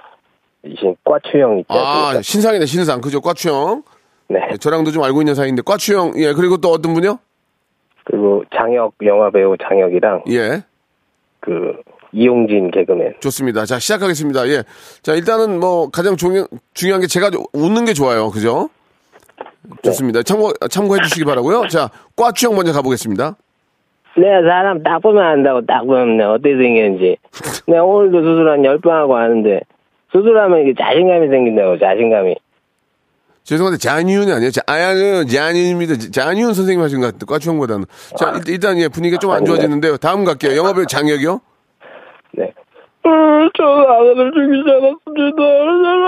[0.63, 2.19] 이신 꽈추형 있지 아?
[2.21, 3.01] 신상이네, 신상.
[3.01, 3.21] 그죠?
[3.21, 3.83] 꽈추형.
[4.29, 4.39] 네.
[4.51, 6.13] 예, 저랑도 좀 알고 있는 사이인데, 꽈추형.
[6.17, 7.19] 예, 그리고 또 어떤 분요?
[8.03, 10.63] 그리고 장혁, 영화 배우 장혁이랑 예.
[11.39, 11.77] 그,
[12.11, 13.15] 이용진 개그맨.
[13.19, 13.65] 좋습니다.
[13.65, 14.47] 자, 시작하겠습니다.
[14.49, 14.63] 예.
[15.01, 18.29] 자, 일단은 뭐 가장 중요, 중요한 게 제가 웃는 게 좋아요.
[18.29, 18.69] 그죠?
[19.83, 20.23] 좋습니다.
[20.23, 23.35] 참고, 참고해 주시기 바라고요 자, 꽈추형 먼저 가보겠습니다.
[24.17, 27.17] 내가 사람 딱 보면 안다고 딱 보면 어떻게 생겼는지.
[27.67, 29.61] 내가 오늘도 수술 한 10번 하고 하는데,
[30.21, 32.35] 수술하면 이게 자신감이 생긴다고, 자신감이.
[33.43, 34.51] 죄송한데, 잔이윤이 아니에요.
[34.51, 36.11] 자, 아야는 잔이윤입니다.
[36.11, 37.85] 잔이윤 선생님 하신 것 같은데, 꽈추형보다는.
[38.17, 39.97] 자, 일- 일단 예, 분위기가 좀 안 좋아지는데요.
[39.97, 40.57] 다음 갈게요.
[40.57, 41.39] 영화배우 장혁이요?
[42.33, 42.51] 네.
[43.05, 45.43] 음, 저 아들을 죽이지 않았습니다.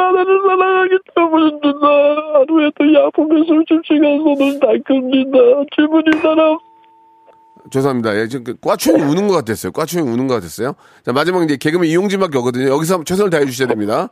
[0.09, 1.87] 아들을 사랑하기 때문입니다.
[2.33, 5.39] 하루에도 약품에 술집 시간 손을 닦습니다.
[5.77, 6.57] 주문이 사람.
[7.71, 8.15] 죄송합니다.
[8.17, 9.71] 예, 지금 그 꽈추형이 우는 것 같았어요.
[9.71, 10.73] 꽈추형이 우는 것 같았어요.
[11.05, 12.69] 자, 마지막 이제 개그맨 이용진밖에 없거든요.
[12.69, 14.09] 여기서 최선을 다해 주셔야 됩니다.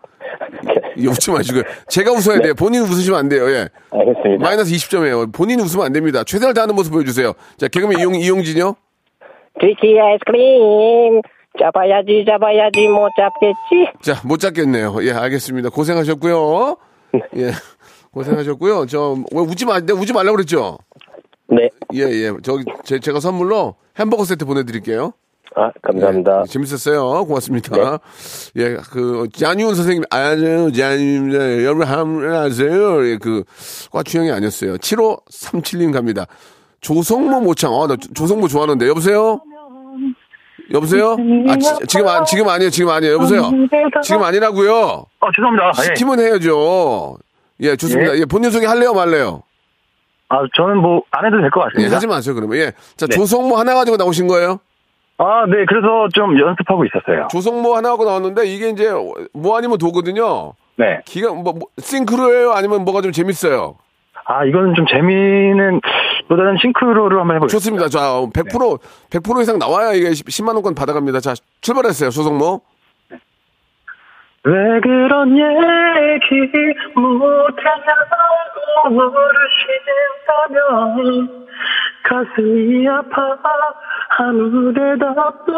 [0.98, 1.64] 이 웃지 마시고요.
[1.88, 2.54] 제가 웃어야 돼요.
[2.56, 3.50] 본인 웃으시면 안 돼요.
[3.50, 3.70] 예.
[3.92, 4.44] 알겠습니다.
[4.44, 5.32] 마이너스 20점이에요.
[5.34, 6.24] 본인이 웃으면 안 됩니다.
[6.24, 7.34] 최선을 다하는 모습 보여주세요.
[7.58, 8.76] 자, 개그맨 이용, 이용진이요?
[9.60, 11.22] 터키 아이스크림.
[11.60, 13.92] 잡아야지, 잡아야지, 못 잡겠지.
[14.02, 14.96] 자, 못 잡겠네요.
[15.02, 15.70] 예, 알겠습니다.
[15.70, 16.78] 고생하셨고요.
[17.38, 17.52] 예,
[18.12, 18.86] 고생하셨고요.
[18.86, 20.78] 저, 왜 웃지 마, 내가 웃지 말라고 그랬죠?
[22.06, 22.12] 네.
[22.12, 22.34] 예, 예.
[22.44, 25.14] 저기, 제, 제가 선물로 햄버거 세트 보내드릴게요.
[25.56, 26.44] 아, 감사합니다.
[26.46, 27.26] 예, 재밌었어요.
[27.26, 28.00] 고맙습니다.
[28.58, 31.34] 예, 그, 잔윤 선생님, 아주, 잔윤,
[31.64, 33.08] 여러분, 안녕하세요.
[33.08, 33.44] 예, 그,
[33.92, 34.78] 과추형이 아니었어요.
[34.78, 36.26] 7537님 갑니다.
[36.82, 37.74] 조성모 모창.
[37.74, 38.88] 아, 나 조- 조성모 좋아하는데.
[38.88, 39.42] 여보세요?
[40.74, 41.16] 여보세요?
[41.48, 42.70] 아, 지, 지금, 아, 지금 아니에요.
[42.70, 43.14] 지금 아니에요.
[43.16, 43.50] 여보세요?
[44.04, 45.72] 지금 아니라고요 아, 죄송합니다.
[45.80, 45.96] 예.
[45.96, 47.18] 시키면 해야죠.
[47.62, 48.18] 예, 좋습니다.
[48.20, 49.42] 예, 본인 소개 할래요, 말래요?
[50.30, 51.96] 아, 저는 뭐, 안 해도 될것 예, 같습니다.
[51.96, 52.58] 하지 마세요, 그러면.
[52.58, 52.72] 예.
[52.98, 53.16] 자, 네.
[53.16, 54.60] 조성모 하나 가지고 나오신 거예요?
[55.18, 57.28] 아, 네, 그래서 좀 연습하고 있었어요.
[57.32, 58.92] 조성모 하나 하고 나왔는데, 이게 이제,
[59.34, 60.54] 뭐 아니면 도거든요.
[60.76, 61.00] 네.
[61.06, 62.52] 기가, 뭐, 뭐 싱크로예요?
[62.52, 63.76] 아니면 뭐가 좀 재밌어요?
[64.26, 65.80] 아, 이거는 좀 재미는,
[66.28, 67.86] 보다는 싱크로를 한번 해보겠습니다.
[67.86, 67.88] 좋습니다.
[67.88, 68.00] 자,
[68.34, 71.22] 100%, 100% 이상 나와야 이게 10만원권 받아갑니다.
[71.22, 72.62] 자, 출발했어요, 조성모.
[74.48, 78.90] 왜 그런 얘기 못하냐고
[80.46, 81.48] 물으신다면
[82.04, 83.38] 가슴이 아파
[84.20, 85.58] 아무 대답도 못하잖아요.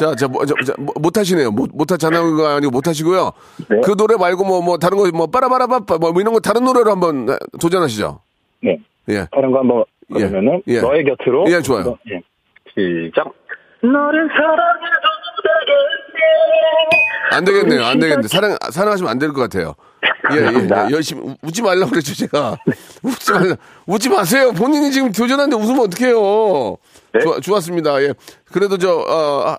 [0.00, 1.50] 자, 자, 뭐, 자, 자, 뭐, 못하시네요.
[1.52, 2.34] 못, 못 하잖아요.
[2.36, 3.30] 가 아니고 못 하시고요.
[3.68, 3.80] 네.
[3.84, 7.26] 그 노래 말고 뭐, 뭐, 다른 거, 뭐, 빠라바라바빠, 뭐, 이런 거 다른 노래로 한번
[7.60, 8.20] 도전하시죠.
[8.64, 8.78] 네.
[9.10, 9.26] 예.
[9.32, 9.84] 다른 거 한번
[10.16, 10.26] 예.
[10.26, 10.80] 그러면은 예.
[10.80, 11.84] 너의 곁으로 예, 좋아요.
[11.84, 12.20] 너- 예.
[12.74, 13.30] 시작.
[13.82, 15.11] 너를 사랑해도?
[17.32, 17.84] 안 되겠네요.
[17.84, 18.28] 안 되겠네.
[18.28, 19.74] 사랑, 사랑하시면 안 될 것 같아요.
[20.32, 20.46] 예, 예.
[20.88, 20.90] 예.
[20.92, 22.56] 열심히, 우- 웃지 말라고 그랬죠, 제가.
[23.02, 23.56] 웃지 말라.
[23.86, 24.52] 웃지 마세요.
[24.52, 26.76] 본인이 지금 도전하는데 웃으면 어떡해요.
[27.14, 27.20] 네.
[27.20, 28.02] 좋아, 좋았습니다.
[28.02, 28.14] 예.
[28.52, 29.58] 그래도 저, 어, 아,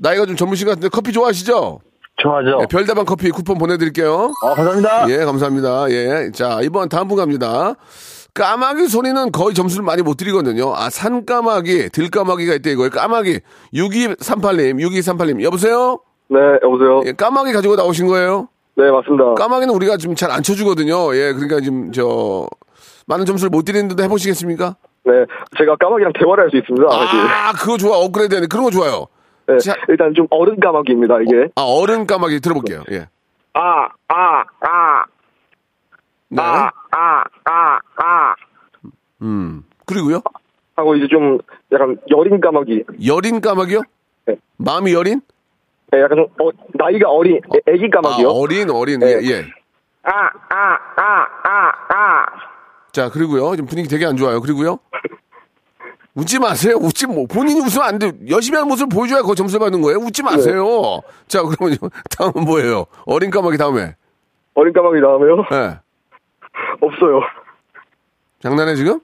[0.00, 1.80] 나이가 좀 젊으신 것 같은데 커피 좋아하시죠?
[2.16, 2.58] 좋아죠.
[2.62, 4.32] 예, 별다방 커피 쿠폰 보내드릴게요.
[4.42, 5.10] 아, 감사합니다.
[5.10, 5.90] 예, 감사합니다.
[5.90, 6.30] 예.
[6.32, 7.74] 자, 이번 다음 분 갑니다.
[8.34, 10.74] 까마귀 소리는 거의 점수를 많이 못 드리거든요.
[10.74, 12.90] 아, 산까마귀, 들까마귀가 있대, 이거예요.
[12.90, 13.38] 까마귀.
[13.72, 15.42] 6238님, 6238님.
[15.42, 16.00] 여보세요?
[16.28, 17.02] 네, 여보세요.
[17.06, 18.48] 예, 까마귀 가지고 나오신 거예요?
[18.76, 19.34] 네, 맞습니다.
[19.34, 21.14] 까마귀는 우리가 지금 잘 안 쳐주거든요.
[21.14, 22.48] 예, 그러니까 지금 저,
[23.06, 24.74] 많은 점수를 못 드리는데 해보시겠습니까?
[25.04, 25.12] 네,
[25.56, 26.86] 제가 까마귀랑 대화를 할 수 있습니다.
[26.90, 27.98] 아, 그거 좋아.
[27.98, 28.48] 업그레이드 되네.
[28.48, 29.06] 그런 거 좋아요.
[29.46, 31.50] 네, 자- 일단 좀 어른 까마귀입니다, 이게.
[31.54, 32.82] 아, 어른 까마귀 들어볼게요.
[32.90, 33.06] 예.
[33.52, 35.04] 아, 아, 아,
[36.28, 36.42] 네.
[36.42, 38.34] 아, 아, 아, 아.
[39.22, 39.62] 음.
[39.86, 40.20] 그리고요?
[40.76, 41.38] 하고 이제 좀
[41.72, 42.84] 약간 여린 까마귀.
[43.06, 43.82] 여린 까마귀요?
[44.26, 44.36] 네.
[44.56, 45.20] 마음이 여린?
[45.94, 48.28] 예, 약간 좀 어, 나이가 어린 애, 애기 아, 까마귀요.
[48.28, 49.00] 어린, 어린.
[49.00, 49.06] 네.
[49.06, 49.44] 예, 예.
[50.02, 50.12] 아,
[50.50, 52.26] 아, 아, 아, 아.
[52.92, 53.54] 자, 그리고요.
[53.56, 54.40] 지금 분위기 되게 안 좋아요.
[54.40, 54.78] 그리고요.
[56.14, 56.76] 웃지 마세요.
[56.80, 58.12] 웃지, 뭐, 본인이 웃으면 안 돼.
[58.28, 59.98] 열심히 하는 모습을 보여줘야 그 점수 받는 거예요.
[59.98, 61.00] 웃지 마세요.
[61.26, 61.76] 자, 그러면
[62.16, 62.86] 다음은 뭐예요?
[63.06, 63.96] 어린 까마귀 다음에.
[64.54, 65.83] 어린 까마귀 나오면 예.
[66.86, 67.20] 없어요.
[68.40, 69.00] 장난해, 지금?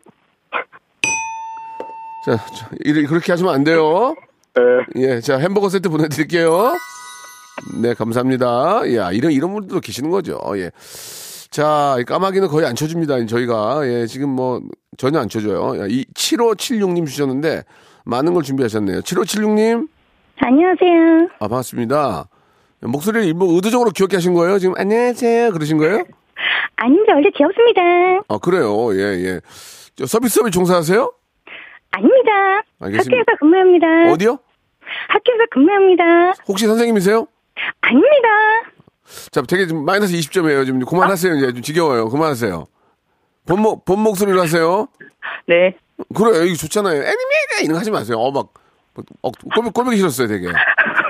[2.26, 4.14] 자, 자, 이렇게 그렇게 하시면 안 돼요.
[4.58, 5.02] 예.
[5.02, 6.74] 예, 자, 햄버거 세트 보내드릴게요.
[7.80, 8.82] 네, 감사합니다.
[8.94, 10.38] 야, 이런, 이런 분들도 계시는 거죠.
[10.56, 10.70] 예.
[11.50, 13.24] 자, 이 까마귀는 거의 안 쳐줍니다.
[13.26, 13.80] 저희가.
[13.86, 14.60] 예, 지금 뭐,
[14.98, 15.80] 전혀 안 쳐줘요.
[15.80, 17.64] 야, 이 7576님 주셨는데,
[18.04, 19.00] 많은 걸 준비하셨네요.
[19.00, 19.88] 7576님?
[20.36, 21.28] 안녕하세요.
[21.38, 22.28] 아, 반갑습니다.
[22.82, 24.58] 목소리를 일부 의도적으로 기억해 하신 거예요?
[24.58, 25.52] 지금, 안녕하세요.
[25.52, 26.04] 그러신 거예요?
[26.76, 27.14] 아닙니다.
[27.14, 27.80] 원래 귀엽습니다.
[28.28, 28.94] 아, 그래요.
[28.94, 29.40] 예, 예.
[29.96, 31.12] 저 서비스업에 종사하세요?
[31.92, 32.62] 아닙니다.
[32.80, 33.16] 알겠습니다.
[33.16, 34.12] 학교에서 근무합니다.
[34.12, 34.38] 어디요?
[35.08, 36.04] 학교에서 근무합니다.
[36.48, 37.26] 혹시 선생님이세요?
[37.80, 38.28] 아닙니다.
[39.30, 40.66] 자, 되게 좀 마이너스 20점이에요.
[40.66, 41.34] 좀 그만하세요.
[41.36, 42.08] 이제 좀 지겨워요.
[42.08, 42.66] 그만하세요.
[43.46, 44.86] 본, 본 목소리로 하세요.
[45.46, 45.76] 네.
[46.14, 46.44] 그래요.
[46.44, 46.94] 이거 좋잖아요.
[46.94, 48.18] 애니메이션 이런 거 하지 마세요.
[48.18, 48.52] 어, 막,
[49.22, 50.48] 어, 꼬매, 꼬매기 싫었어요, 되게.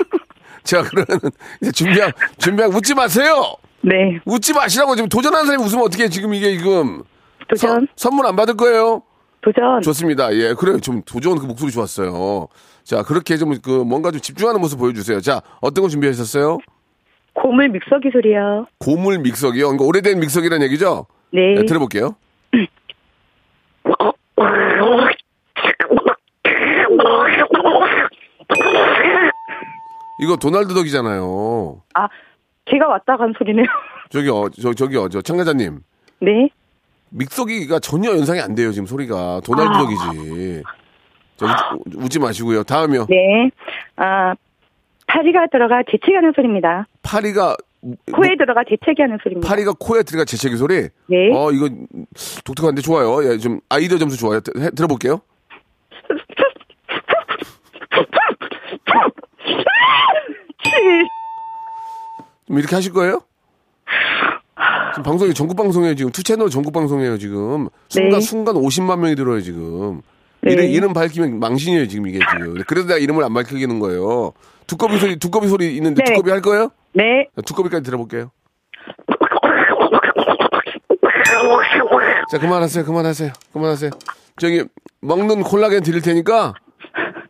[0.63, 3.55] 자, 그러면 이제 준비하, 준비하고 웃지 마세요!
[3.83, 4.19] 네.
[4.25, 7.03] 웃지 마시라고 지금 도전하는 사람이 웃으면 어떻게 지금 이게 지금.
[7.47, 7.69] 도전.
[7.71, 9.01] 선- 선물 안 받을 거예요?
[9.41, 9.81] 도전.
[9.81, 10.33] 좋습니다.
[10.35, 10.79] 예, 그래요.
[10.79, 12.47] 좀 도전 그 목소리 좋았어요.
[12.83, 15.19] 자, 그렇게 좀 그 뭔가 좀 집중하는 모습 보여주세요.
[15.21, 16.59] 자, 어떤 거 준비하셨어요?
[17.33, 18.67] 고물 믹서기 소리요.
[18.77, 19.65] 고물 믹서기요.
[19.67, 21.05] 그러니까 오래된 믹서기라는 얘기죠?
[21.31, 21.55] 네.
[21.55, 22.15] 네, 들어볼게요.
[30.19, 31.81] 이거 도날드 덕이잖아요.
[31.95, 32.07] 아,
[32.71, 33.65] 제가 왔다 간 소리네요.
[34.09, 35.79] 저기요, 저, 저기요, 저 참가자님.
[36.21, 36.49] 네.
[37.09, 39.41] 믹서기가 전혀 연상이 안 돼요, 지금 소리가.
[39.43, 40.63] 도날드 덕이지.
[41.37, 41.47] 자,
[41.85, 42.63] 웃, 웃지 마시고요.
[42.63, 43.07] 다음이요.
[43.09, 43.49] 네.
[43.97, 44.33] 아,
[45.07, 46.87] 파리가 들어가 재채기 하는 소리입니다.
[47.03, 47.57] 파리가,
[48.13, 49.49] 코에 들어가 재채기 하는 소리입니다.
[49.49, 50.87] 파리가 코에 들어가 재채기 소리?
[51.07, 51.31] 네.
[51.33, 51.67] 어, 이거
[52.45, 53.29] 독특한데 좋아요.
[53.29, 54.39] 예, 좀 아이디어 점수 좋아요.
[54.57, 55.19] 해- 들어볼게요.
[62.51, 63.21] 좀 이렇게 하실 거예요?
[64.91, 68.19] 지금 방송이 전국 방송이에요 지금 two 채널 전국 방송이에요 지금 순간 네.
[68.19, 70.01] 순간 50만 명이 들어요 지금
[70.41, 70.51] 네.
[70.51, 74.33] 이름 이름 밝히면 망신이에요 지금 이게 지금 그래서 내가 이름을 안 밝히는 거예요
[74.67, 76.11] 두꺼비 소리 두꺼비 소리 있는데 네.
[76.11, 76.71] 두꺼비 할 거예요?
[76.93, 77.29] 네.
[77.33, 78.31] 자, 두꺼비까지 들어볼게요.
[82.29, 83.91] 자 그만하세요 그만하세요 그만하세요
[84.39, 84.65] 저기
[85.01, 86.53] 먹는 콜라겐 드릴 테니까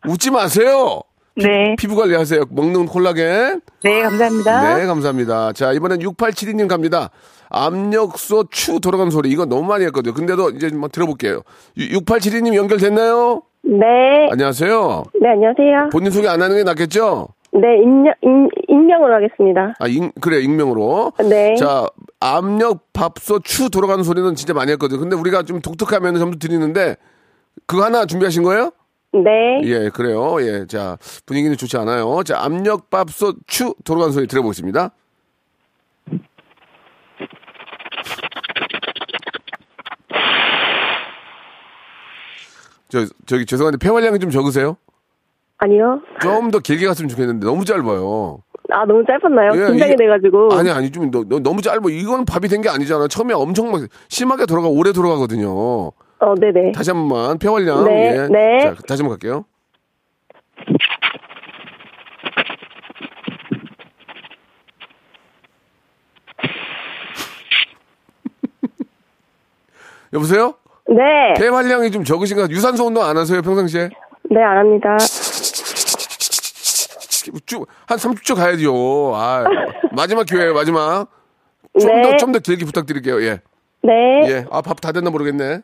[0.08, 1.00] 웃지 마세요
[1.36, 1.74] 네.
[1.78, 4.76] 피부 관리하세요 먹는 콜라겐 네, 감사합니다.
[4.76, 5.52] 네, 감사합니다.
[5.52, 7.10] 자, 이번엔 6872님 갑니다.
[7.48, 9.30] 압력소 추 돌아가는 소리.
[9.30, 10.14] 이거 너무 많이 했거든요.
[10.14, 11.42] 근데도 이제 뭐 들어볼게요.
[11.76, 13.42] 6872님 연결됐나요?
[13.64, 14.28] 네.
[14.30, 15.04] 안녕하세요.
[15.20, 15.90] 네, 안녕하세요.
[15.92, 17.28] 본인 소개 안 하는 게 낫겠죠?
[17.52, 19.74] 네, 익명, 익, 익명으로 하겠습니다.
[19.78, 21.12] 아, 익- 그래, 익명으로.
[21.28, 21.54] 네.
[21.56, 21.86] 자,
[22.18, 24.98] 압력 밥솥 추 돌아가는 소리는 진짜 많이 했거든요.
[25.00, 26.96] 근데 우리가 좀 독특하면 점수 드리는데,
[27.66, 28.70] 그거 하나 준비하신 거예요?
[29.12, 29.60] 네.
[29.64, 30.36] 예, 그래요.
[30.40, 30.96] 예, 자,
[31.26, 32.22] 분위기는 좋지 않아요.
[32.24, 34.90] 자, 압력 밥솥 추 돌아가는 소리 들어보겠습니다.
[42.88, 44.76] 저, 저기 죄송한데 폐활량이 좀 적으세요?
[45.58, 46.00] 아니요.
[46.20, 48.42] 좀 더 길게 갔으면 좋겠는데 너무 짧아요.
[48.70, 49.50] 아, 너무 짧았나요?
[49.54, 50.52] 예, 긴장이 이게- 돼가지고.
[50.54, 51.80] 아니 아니 좀 너, 너- 너무 짧아.
[51.90, 53.06] 이건 밥이 된 게 아니잖아.
[53.08, 55.92] 처음에 엄청 막 심하게 돌아가 오래 돌아가거든요.
[56.22, 56.72] 어, 네네.
[56.72, 57.84] 다시 한 번만 폐활량.
[57.84, 58.28] 네, 예.
[58.30, 58.60] 네.
[58.62, 59.44] 자, 다시 한번 갈게요.
[70.12, 70.54] 여보세요?
[70.88, 71.34] 네.
[71.38, 72.48] 폐활량이 좀 적으신가?
[72.50, 73.88] 유산소 운동 안 하세요 평상시에?
[74.30, 74.96] 네, 안 합니다.
[77.46, 79.12] 쭉한 30초 가야죠.
[79.14, 79.44] 아,
[79.92, 81.06] 마지막 기회예요 마지막.
[81.80, 82.02] 좀 네.
[82.02, 83.22] 더좀더 길게 부탁드릴게요.
[83.22, 83.40] 예.
[83.82, 83.92] 네.
[84.26, 84.44] 예.
[84.50, 85.62] 아, 밥 다 됐나 모르겠네.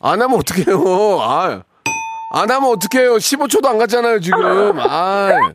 [0.00, 1.20] 안 하면 어떡해요.
[1.20, 1.62] 아,
[2.32, 3.14] 안 하면 어떡해요.
[3.16, 4.40] 15초도 안 갔잖아요, 지금.
[4.78, 5.52] 아,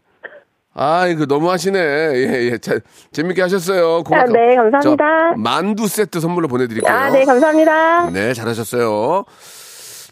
[0.73, 1.79] 아, 이거 너무 하시네.
[1.79, 2.57] 예, 예.
[2.57, 2.79] 자,
[3.11, 4.03] 재밌게 하셨어요.
[4.03, 5.31] 고마, 아, 네, 감사합니다.
[5.35, 6.93] 저 만두 세트 선물로 보내드릴게요.
[6.93, 8.09] 아, 네, 감사합니다.
[8.11, 9.23] 네, 잘하셨어요.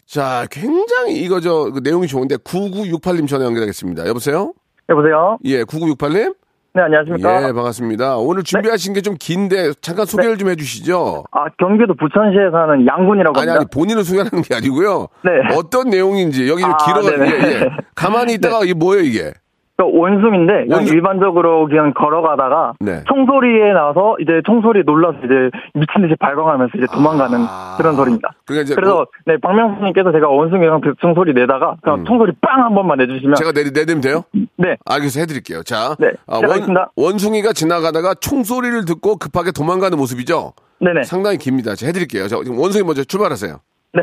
[0.06, 4.06] 자, 굉장히 이거 저 그 내용이 좋은데 9968님 전화 연결하겠습니다.
[4.06, 4.52] 여보세요?
[4.88, 5.38] 여보세요?
[5.44, 6.34] 예, 9968님?
[6.76, 7.48] 네, 안녕하십니까?
[7.48, 8.16] 예, 반갑습니다.
[8.16, 11.22] 오늘 준비하신 게좀 긴데 잠깐 소개를 좀 해주시죠.
[11.30, 13.60] 아, 경기도 부천시에 사는 양군이라고 아니, 합니다.
[13.60, 15.06] 아니, 본인을 소개하는 게 아니고요.
[15.24, 15.30] 네.
[15.56, 17.30] 어떤 내용인지 여기 좀 아, 길어가, 네네.
[17.30, 17.68] 예, 예.
[17.94, 19.32] 가만히 있다가 이게 뭐예요, 이게?
[19.76, 23.02] 그러니까 원숭인데 원숭- 일반적으로 그냥 걸어가다가 네.
[23.08, 27.38] 총소리에 나서 이제 총소리 놀라서 이제 미친 듯이 발광하면서 이제 도망가는
[27.76, 28.34] 그런 소리입니다.
[28.46, 33.32] 그러니까 이제 그래서 네 박명수님께서 제가 원숭이랑 총소리 내다가 그냥 총소리 빵 한 번만 내주시면
[33.32, 33.34] 음.
[33.34, 34.22] 제가 내, 내드리면 돼요?
[34.56, 34.76] 네.
[34.86, 35.62] 알겠어, 해드릴게요.
[35.64, 36.36] 자, 네, 아.
[36.38, 40.52] 원, 원숭이가 지나가다가 총소리를 듣고 급하게 도망가는 모습이죠?
[40.80, 41.02] 네네.
[41.02, 41.74] 상당히 깁니다.
[41.74, 42.28] 자, 해드릴게요.
[42.28, 43.56] 자, 지금 원숭이 먼저 출발하세요.
[43.94, 44.02] 네.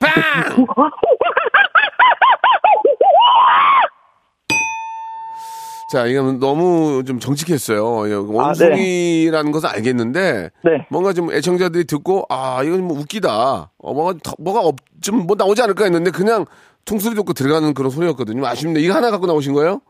[0.00, 0.66] 빵!
[5.90, 8.10] 자, 이건 너무 좀 정직했어요.
[8.10, 10.86] 예, 원숭이라는 것은 알겠는데, 네.
[10.90, 13.70] 뭔가 좀 애청자들이 듣고, 아, 이건 뭐 웃기다.
[13.78, 16.44] 어, 뭐가, 더- 뭐가 없, 좀뭐 나오지 않을까 했는데, 그냥
[16.84, 18.46] 총소리 듣고 들어가는 그런 소리였거든요.
[18.46, 18.80] 아쉽네.
[18.80, 19.80] 이거 하나 갖고 나오신 거예요?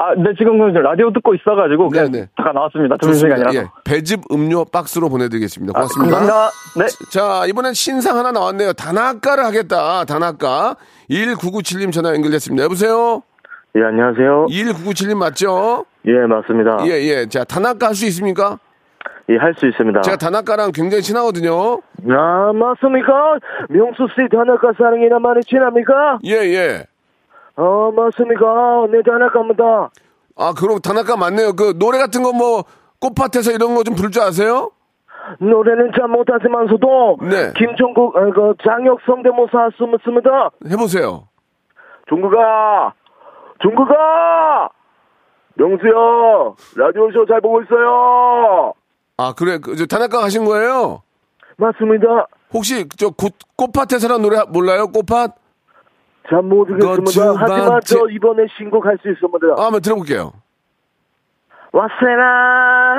[0.00, 2.28] 아, 네, 지금 그 라디오 듣고 있어가지고 네네.
[2.36, 2.96] 잠깐 나왔습니다.
[3.02, 3.58] 점심시간이라서.
[3.58, 5.72] 예, 배즙 음료 박스로 보내드리겠습니다.
[5.74, 6.18] 아, 고맙습니다.
[6.18, 6.50] 감사합니다.
[6.78, 6.86] 네.
[7.10, 8.74] 자, 이번엔 신상 하나 나왔네요.
[8.74, 10.04] 단아까를 하겠다.
[10.04, 10.76] 단아까.
[11.10, 12.62] 1997님 전화 연결됐습니다.
[12.62, 13.22] 여보세요?
[13.74, 14.46] 예, 안녕하세요.
[14.48, 15.84] 1997님 맞죠?
[16.06, 16.76] 예, 맞습니다.
[16.86, 17.26] 예, 예.
[17.26, 18.60] 자, 단아까 할수 있습니까?
[19.30, 20.02] 예, 할 수 있습니다.
[20.02, 21.80] 제가 단아까랑 굉장히 친하거든요.
[22.08, 23.38] 아, 맞습니까?
[23.68, 26.18] 명수 씨 단아까 사랑이나 많이 친합니까?
[26.24, 26.84] 예, 예.
[27.60, 28.86] 어, 맞습니까?
[28.90, 29.90] 네, 단아까입니다.
[30.36, 31.52] 아, 그럼 단아까 맞네요.
[31.54, 32.62] 그 노래 같은 거 뭐
[33.00, 34.70] 꽃밭에서 이런 거 좀 부를 줄 아세요?
[35.40, 37.52] 노래는 잘 못하지만서도 네.
[37.56, 40.50] 김종국, 아, 그 장혁 성대모사 쓰습니다.
[40.70, 41.28] 해보세요.
[42.08, 42.92] 종국아,
[43.60, 44.68] 종국아,
[45.54, 45.92] 명수야,
[46.76, 48.72] 라디오쇼 잘 보고 있어요.
[49.18, 49.58] 아, 그래.
[49.58, 51.02] 그, 저 단아까 하신 거예요?
[51.56, 52.26] 맞습니다.
[52.54, 54.86] 혹시 저 꽃, 꽃밭에서라는 노래 몰라요?
[54.88, 55.34] 꽃밭?
[56.30, 57.34] 잘 모르겠습니다.
[57.38, 59.46] 하지만 반지- 저 이번에 신곡할 수 있습니다.
[59.56, 60.32] 아, 한번 들어볼게요.
[61.72, 62.96] 와세나.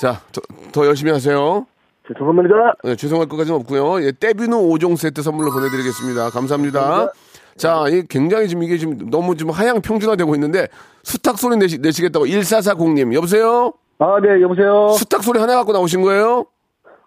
[0.00, 0.40] 자, 더,
[0.72, 1.66] 더 열심히 하세요.
[2.08, 2.74] 죄송합니다.
[2.84, 4.02] 네, 죄송할 것까지는 없고요.
[4.04, 6.30] 예, 떼비누 5종 세트 선물로 보내드리겠습니다.
[6.30, 7.10] 감사합니다.
[7.56, 10.68] 자, 이 굉장히 지금 이게 지금 너무 좀 하향 평준화되고 있는데
[11.02, 13.72] 수탉 소리 내시, 내시겠다고 1440님 여보세요?
[13.98, 14.88] 아, 네, 여보세요.
[14.90, 16.44] 수탉 소리 하나 갖고 나오신 거예요?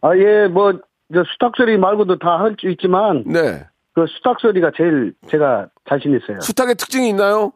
[0.02, 0.74] 아, 예, 뭐,
[1.14, 3.66] 저 수탉 소리 말고도 다 할 수 있지만, 네.
[3.94, 6.40] 그 수탉 소리가 제일 제가 자신 있어요.
[6.42, 7.52] 수탉의 특징이 있나요?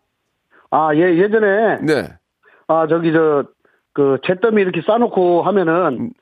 [0.71, 2.13] 아, 예, 예전에, 네.
[2.67, 3.43] 아, 저기, 저,
[3.93, 5.47] 그, 잿더미 이렇게 싸놓고 음.
[5.47, 6.13] 하면은,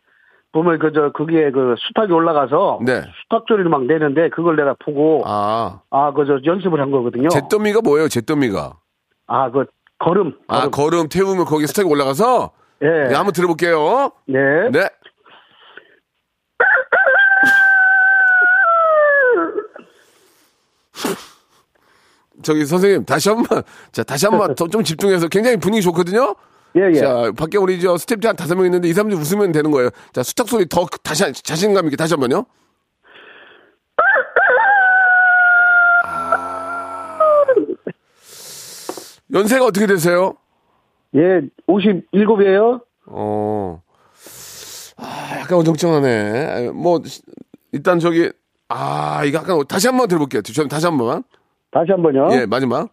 [0.51, 3.01] 보면 그, 저, 거기에 그 수탉이 올라가서, 네.
[3.23, 7.29] 수탉 소리를 막 내는데, 그걸 내가 보고, 아, 아, 그, 저, 연습을 한 거거든요.
[7.29, 8.09] 잿더미가 뭐예요?
[8.09, 8.73] 잿더미가.
[9.27, 9.65] 아, 그,
[9.99, 10.33] 걸음.
[10.49, 12.51] 아, 걸음 태우면 거기 수탉이 올라가서?
[12.81, 12.87] 예.
[13.09, 14.11] 네, 한번 들어볼게요.
[14.25, 14.39] 네.
[14.71, 14.89] 네.
[22.43, 23.61] 저기 선생님 다시 한 번,
[23.91, 26.35] 자 다시 한번 좀 집중해서 굉장히 분위기 좋거든요.
[26.77, 26.93] 예, 예.
[26.93, 29.89] 자 밖에 우리 저 스태프들 한 다섯 명 있는데 이 사람들 웃으면 되는 거예요.
[30.13, 32.45] 자 수탉 소리 더 다시 한- 자신감 있게 다시 한번요.
[36.03, 37.17] 아.
[39.33, 40.35] 연세가 어떻게 되세요?
[41.15, 42.81] 예, 57이에요.
[43.07, 43.81] 어.
[44.97, 46.67] 아, 약간 어정쩡하네.
[46.69, 47.21] 아, 뭐, 시-
[47.71, 48.31] 일단 저기,
[48.73, 50.41] 아, 이거 약간, 다시 한 번 들어볼게요.
[50.41, 51.23] 저 다시 한 번만.
[51.71, 52.29] 다시 한 번요.
[52.31, 52.89] 예, 마지막.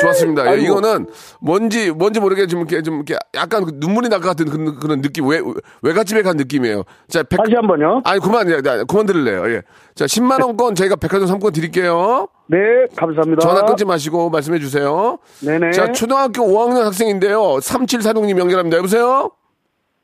[0.00, 0.44] 좋았습니다.
[0.46, 0.64] 예, 아이고.
[0.64, 1.06] 이거는
[1.40, 5.00] 뭔지, 뭔지 모르게 좀 이렇게, 좀 이렇게 약간 그 눈물이 날 것 같은 그런, 그런
[5.02, 5.40] 느낌, 외,
[5.82, 6.84] 외갓집에 간 느낌이에요.
[7.08, 8.02] 자, 백, 다시 한 번요.
[8.04, 9.50] 아니, 그만, 예, 나- 그만 들을래요.
[9.52, 9.62] 예.
[9.96, 12.28] 자, 10만 원권 저희가 백화점 상권 드릴게요.
[12.46, 12.58] 네,
[12.96, 13.40] 감사합니다.
[13.40, 15.18] 전화 끊지 마시고 말씀해 주세요.
[15.44, 15.72] 네네.
[15.72, 17.40] 자, 초등학교 5학년 학생인데요.
[17.58, 18.76] 3746님 연결합니다.
[18.76, 19.30] 여보세요?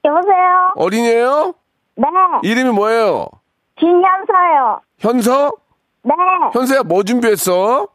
[0.04, 0.72] 여보세요?
[0.74, 1.54] 어린이에요?
[1.96, 2.06] 네.
[2.42, 3.26] 이름이 뭐예요?
[3.76, 4.80] 김현서요.
[4.98, 5.52] 현서?
[6.02, 6.14] 네.
[6.52, 7.88] 현서야 뭐 준비했어?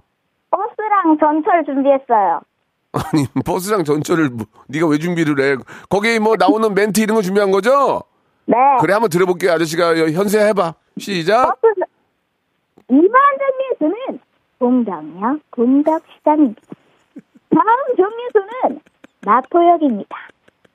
[0.52, 2.42] 버스랑 전철 준비했어요.
[2.94, 5.56] 아니 버스랑 전철을 뭐- 네가 왜 준비를 해?
[5.90, 8.02] 거기 뭐 나오는 멘트 이런 거 준비한 거죠?
[8.46, 8.56] 네.
[8.82, 9.52] 그래 한번 들어볼게요.
[9.54, 10.74] 아저씨가 현서야 해봐.
[10.98, 11.46] 시작.
[11.62, 11.74] 이번
[12.88, 14.20] 정류소는
[14.60, 16.62] 공덕역 공덕시장입니다.
[17.52, 18.82] 다음 정류소는
[19.26, 20.16] 마포역입니다.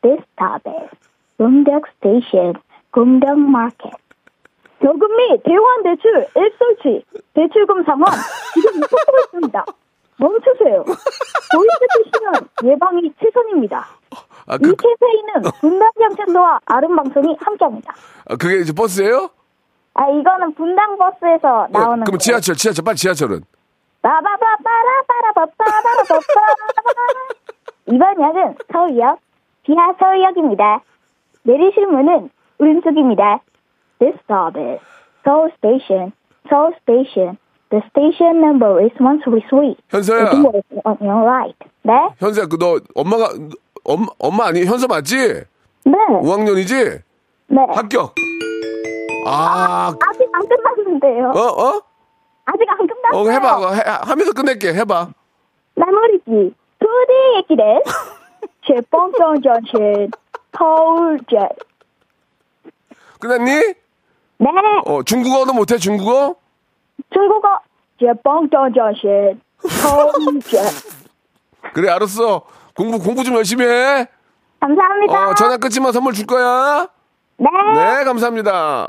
[0.02, 0.90] This stop is
[1.36, 2.54] 공덕 station
[2.94, 3.92] 공덕 market.
[4.80, 7.04] 저금 및 대환 대출 앱설치
[7.34, 8.06] 대출금 상환
[8.54, 9.64] 지금 속고 있습니다.
[10.18, 10.84] 멈추세요.
[10.84, 13.86] 보이스 피싱은 예방이 최선입니다.
[14.46, 17.94] 아, 이 그, 캠페인은 분당경찰서와 아름방송이 함께합니다.
[18.28, 19.28] 아, 그게 이제 버스예요?
[19.94, 23.40] 아 이거는 분당 버스에서 어, 나오는 그럼 지하철, 지하철, 빨리 지하철은.
[27.86, 29.18] 이번 역은 서울역
[29.66, 30.80] 지하 서울역입니다.
[31.44, 33.40] 내리실 문은 오른쪽입니다.
[33.98, 34.80] This stop is
[35.24, 36.12] Seoul Station.
[36.48, 37.38] Seoul Station.
[37.70, 39.74] The station number is 133.
[39.90, 40.30] 현서야.
[40.84, 41.56] On your right.
[41.82, 41.92] 네?
[42.18, 43.30] 현서야, 그 너 엄마가
[43.84, 45.16] 엄, 엄마 아니 현서 맞지?
[45.86, 45.92] 네.
[46.22, 47.02] 5학년이지?
[47.48, 47.66] 네.
[47.74, 48.14] 합격.
[49.26, 51.30] 아, 아직 안 끝났는데요.
[51.30, 51.82] 어, 어?
[52.44, 53.20] 아직 안 끝났어요.
[53.20, 53.56] 어, 해봐.
[53.58, 54.72] 어, 해, 하면서 끝낼게.
[54.74, 55.08] 해봐.
[55.76, 57.82] 나머리지 부디 얘기를
[58.66, 60.10] 제뽕정전신
[60.56, 61.36] 서울제
[63.24, 63.50] 끝났니?
[63.52, 64.50] 네
[64.84, 66.36] 어, 중국어도 못해, 중국어?
[67.12, 67.48] 중국어
[67.98, 70.60] 제뽕정전신 서울제
[71.72, 72.42] 그래, 알았어.
[72.76, 74.06] 공부, 공부 좀 열심히 해.
[74.60, 75.30] 감사합니다.
[75.30, 76.86] 어, 전화 끊지만 선물 줄 거야.
[77.36, 77.48] 네.
[77.74, 78.88] 네, 감사합니다.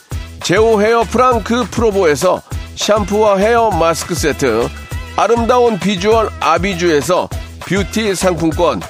[0.43, 2.41] 제오 헤어 프랑크 프로보에서
[2.75, 4.67] 샴푸와 헤어 마스크 세트
[5.15, 7.29] 아름다운 비주얼 아비주에서
[7.59, 8.81] 뷰티 상품권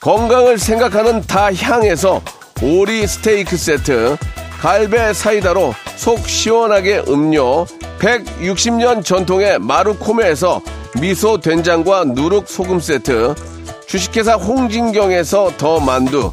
[0.00, 2.22] 건강을 생각하는 다향에서
[2.62, 4.16] 오리 스테이크 세트
[4.60, 7.66] 갈배 사이다로 속 시원하게 음료
[7.98, 10.62] 160년 전통의 마루코메에서
[11.00, 13.34] 미소 된장과 누룩 소금 세트
[13.88, 16.32] 주식회사 홍진경에서 더 만두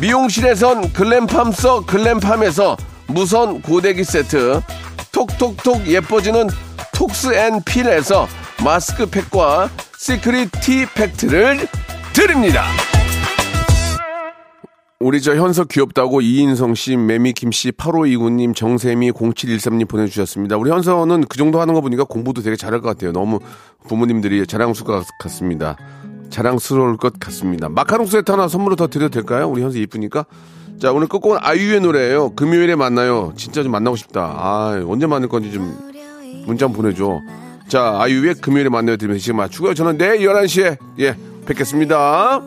[0.00, 2.76] 미용실에선 글램팜서 글램팜에서
[3.08, 4.60] 무선 고데기 세트
[5.12, 6.48] 톡톡톡 예뻐지는
[6.94, 8.28] 톡스앤필에서
[8.64, 11.66] 마스크팩과 시크릿 티팩트를
[12.12, 12.64] 드립니다.
[15.00, 20.56] 우리 저 현석 귀엽다고 이인성 씨, 매미김 씨, 8529님, 정세미, 0713님 보내주셨습니다.
[20.56, 23.12] 우리 현서는 그 정도 하는 거 보니까 공부도 되게 잘할 것 같아요.
[23.12, 23.38] 너무
[23.86, 25.76] 부모님들이 자랑스러울 것 같습니다.
[26.30, 27.68] 자랑스러울 것 같습니다.
[27.68, 29.48] 마카롱 세트 하나 선물로 더 드려도 될까요?
[29.48, 30.24] 우리 현서 이쁘니까.
[30.80, 32.34] 자, 오늘 끝곡은 아이유의 노래예요.
[32.34, 33.32] 금요일에 만나요.
[33.36, 34.20] 진짜 좀 만나고 싶다.
[34.22, 35.76] 아, 언제 만날 건지 좀
[36.46, 37.20] 문자 보내줘.
[37.68, 39.74] 자, 아이유의 금요일에 만나요 들으면서 지금 맞추고요.
[39.74, 41.16] 저는 내일 11시에, 예,
[41.46, 42.40] 뵙겠습니다.